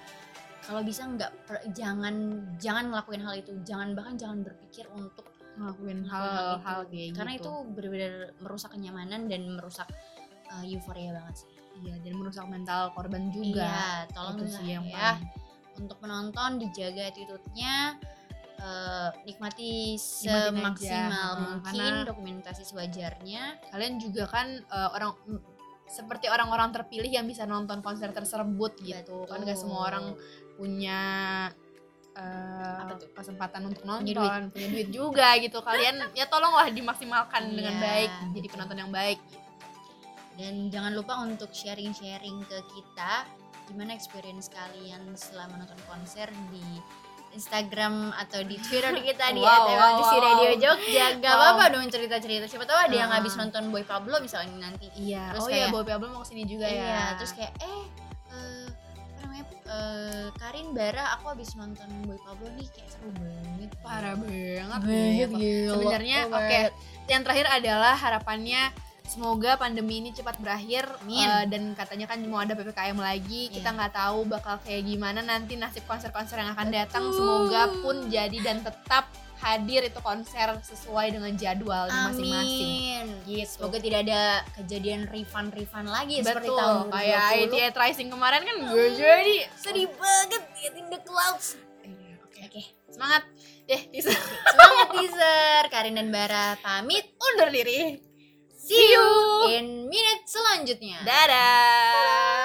kalau 0.63 0.81
bisa 0.87 1.03
nggak 1.05 1.33
jangan 1.75 2.15
jangan 2.63 2.95
ngelakuin 2.95 3.23
hal 3.23 3.35
itu, 3.35 3.53
jangan 3.67 3.99
bahkan 3.99 4.15
jangan 4.15 4.47
berpikir 4.47 4.87
untuk 4.95 5.27
Ngelakuin 5.53 6.01
hal-hal 6.09 6.81
kayak 6.89 7.13
karena 7.13 7.33
gitu. 7.37 7.45
itu 7.45 7.53
benar-benar 7.77 8.15
merusak 8.41 8.71
kenyamanan 8.73 9.29
dan 9.29 9.43
merusak 9.53 9.89
uh, 10.49 10.65
euforia 10.65 11.13
banget 11.13 11.45
sih. 11.45 11.53
Iya, 11.83 11.95
dan 12.01 12.13
merusak 12.17 12.45
mental 12.49 12.93
korban 12.97 13.29
juga. 13.29 13.61
Iya, 13.61 13.93
tolong 14.17 14.41
itu 14.41 14.49
sih 14.49 14.69
yang 14.73 14.85
ya. 14.89 15.21
paling 15.21 15.29
Untuk 15.73 15.97
penonton 16.01 16.51
dijaga 16.61 17.09
attitude-nya 17.09 17.97
uh, 18.61 19.09
nikmati 19.29 19.97
semaksimal 20.01 21.31
mungkin 21.37 21.69
karena- 21.69 22.09
dokumentasi 22.09 22.63
sewajarnya. 22.65 23.61
kalian 23.73 24.01
juga 24.01 24.29
kan 24.29 24.57
eh, 24.57 24.91
orang 24.97 25.13
seperti 25.93 26.33
orang-orang 26.33 26.73
terpilih 26.73 27.13
yang 27.13 27.29
bisa 27.29 27.45
nonton 27.45 27.85
konser 27.85 28.09
tersebut 28.17 28.81
gitu 28.81 29.29
kan 29.29 29.45
gak 29.45 29.61
semua 29.61 29.93
orang 29.93 30.17
punya 30.63 31.01
tuh? 32.95 33.09
kesempatan 33.13 33.63
untuk 33.67 33.83
nonton 33.83 34.05
Punya 34.05 34.47
punya 34.47 34.69
duit. 34.69 34.71
duit. 34.71 34.89
juga 34.91 35.29
gitu 35.37 35.59
kalian 35.59 35.97
ya 36.19 36.27
tolonglah 36.27 36.69
dimaksimalkan 36.69 37.51
dengan 37.51 37.73
Iya, 37.73 37.83
baik 37.83 38.11
jadi 38.33 38.47
penonton 38.49 38.79
yang 38.79 38.93
baik 38.93 39.19
Dan 40.33 40.69
jangan 40.69 40.93
lupa 40.93 41.21
untuk 41.21 41.51
sharing-sharing 41.51 42.41
ke 42.43 42.59
kita 42.69 43.29
gimana 43.65 43.93
experience 43.93 44.49
kalian 44.49 45.13
setelah 45.13 45.45
menonton 45.47 45.77
konser 45.85 46.25
di 46.49 46.65
Instagram 47.33 48.13
atau 48.13 48.41
di 48.41 48.57
Twitter 48.59 48.93
kita 49.09 49.29
di 49.29 49.41
Wow, 49.41 49.65
wow, 49.67 50.01
wow. 50.01 50.21
Radio 50.37 50.53
Jogja. 50.55 51.17
Gak 51.17 51.25
Wow. 51.27 51.37
apa-apa 51.53 51.65
dong 51.71 51.85
cerita-cerita. 51.87 52.45
Siapa 52.45 52.65
tahu 52.65 52.77
ada 52.79 52.93
yang 52.95 53.09
Ah. 53.09 53.21
habis 53.21 53.33
nonton 53.35 53.69
Boy 53.69 53.85
Pablo 53.85 54.21
misalnya 54.21 54.57
nanti. 54.63 54.89
iya 54.95 55.33
Terus 55.33 55.41
oh 55.43 55.49
iya 55.49 55.65
kayak- 55.65 55.73
Boy 55.73 55.85
Pablo 55.87 56.07
mau 56.11 56.21
ke 56.21 56.29
sini 56.29 56.45
juga 56.45 56.65
iya, 56.65 56.85
ya 56.87 57.05
terus 57.17 57.33
kayak 57.33 57.53
eh, 57.59 57.83
eh, 59.73 60.27
Karin 60.35 60.71
Bara 60.71 61.17
aku 61.17 61.33
habis 61.33 61.53
nonton 61.53 61.89
Boy 62.05 62.19
Pablo 62.19 62.49
nih 62.53 62.69
kayak 62.69 62.89
seru 62.89 63.09
banget 63.13 63.71
Parah 63.81 64.15
banget. 64.15 65.31
gila. 65.31 65.73
Sebenarnya 65.73 66.19
Oh, 66.25 66.37
oke, 66.37 66.61
yang 67.07 67.23
terakhir 67.23 67.47
adalah 67.49 67.95
harapannya 67.95 68.71
semoga 69.05 69.57
pandemi 69.57 69.99
ini 69.99 70.09
cepat 70.11 70.39
berakhir 70.39 70.89
Amin. 71.03 71.21
eh, 71.21 71.45
dan 71.47 71.63
katanya 71.73 72.07
kan 72.07 72.23
mau 72.25 72.39
ada 72.39 72.53
PPKM 72.53 72.97
lagi. 72.97 73.49
Kita 73.49 73.69
Iya. 73.69 73.77
nggak 73.77 73.93
tahu 73.93 74.19
bakal 74.25 74.57
kayak 74.63 74.83
gimana 74.85 75.21
nanti 75.21 75.57
nasib 75.57 75.85
konser-konser 75.85 76.39
yang 76.39 76.53
akan 76.53 76.69
datang. 76.71 77.05
Semoga 77.11 77.69
pun 77.79 78.09
jadi 78.09 78.39
dan 78.41 78.61
tetap 78.61 79.11
hadir 79.43 79.83
itu 79.83 79.99
konser 79.99 80.55
sesuai 80.63 81.19
dengan 81.19 81.35
jadwalnya 81.35 82.15
masing-masing. 82.15 83.27
Gitu. 83.27 83.51
Semoga 83.51 83.83
tidak 83.83 84.07
ada 84.07 84.23
kejadian 84.55 85.11
refund-refund 85.11 85.91
lagi 85.91 86.23
seperti 86.23 86.47
tahun 86.49 86.87
Betul, 86.87 86.95
kayak 86.95 87.27
2020. 87.27 87.51
ITA 87.51 87.69
Rising 87.75 88.09
kemarin 88.09 88.41
kan 88.47 88.57
gue 88.63 88.87
jadi 88.95 89.37
Sedih 89.59 89.89
banget 89.91 90.43
Get 90.57 90.75
in 90.79 90.87
the 90.89 91.01
clouds. 91.03 91.59
Iya, 91.83 92.15
Oke, 92.23 92.41
Oke. 92.47 92.63
semangat 92.87 93.23
deh 93.67 93.83
bisa 93.91 94.15
Semangat 94.47 94.89
teaser. 94.95 95.63
Karin 95.69 95.99
dan 95.99 96.09
Bara 96.09 96.55
pamit. 96.63 97.11
undur 97.19 97.51
diri. 97.51 97.99
See 98.55 98.95
you 98.95 99.07
in 99.51 99.91
minute 99.91 100.23
selanjutnya. 100.23 101.03
Dadah. 101.03 102.42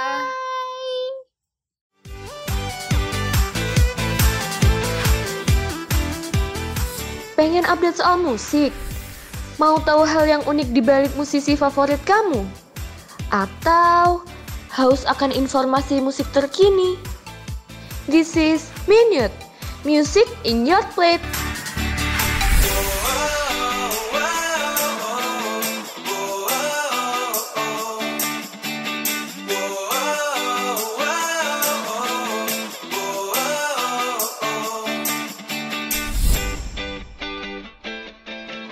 Pengen 7.37 7.69
update 7.69 8.01
soal 8.01 8.17
musik? 8.17 8.73
Mau 9.61 9.77
tahu 9.85 10.09
hal 10.09 10.25
yang 10.25 10.41
unik 10.49 10.73
di 10.73 10.81
balik 10.81 11.13
musisi 11.13 11.53
favorit 11.53 12.01
kamu? 12.01 12.41
Atau 13.29 14.25
haus 14.73 15.05
akan 15.05 15.29
informasi 15.29 16.01
musik 16.01 16.25
terkini? 16.33 16.97
This 18.09 18.33
is 18.33 18.73
Minute, 18.89 19.29
music 19.85 20.25
in 20.49 20.65
your 20.65 20.81
plate. 20.97 21.21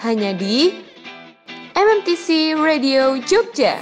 Hanya 0.05 0.37
di 0.37 0.69
MMTC 1.73 2.53
Radio 2.61 3.17
Jogja. 3.25 3.81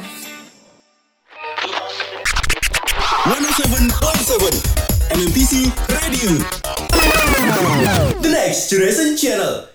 107.7 3.28 5.12
MMPC 5.20 5.68
Radio 5.92 6.32
The 8.24 8.30
Next 8.32 8.72
Generation 8.72 9.20
Channel 9.20 9.73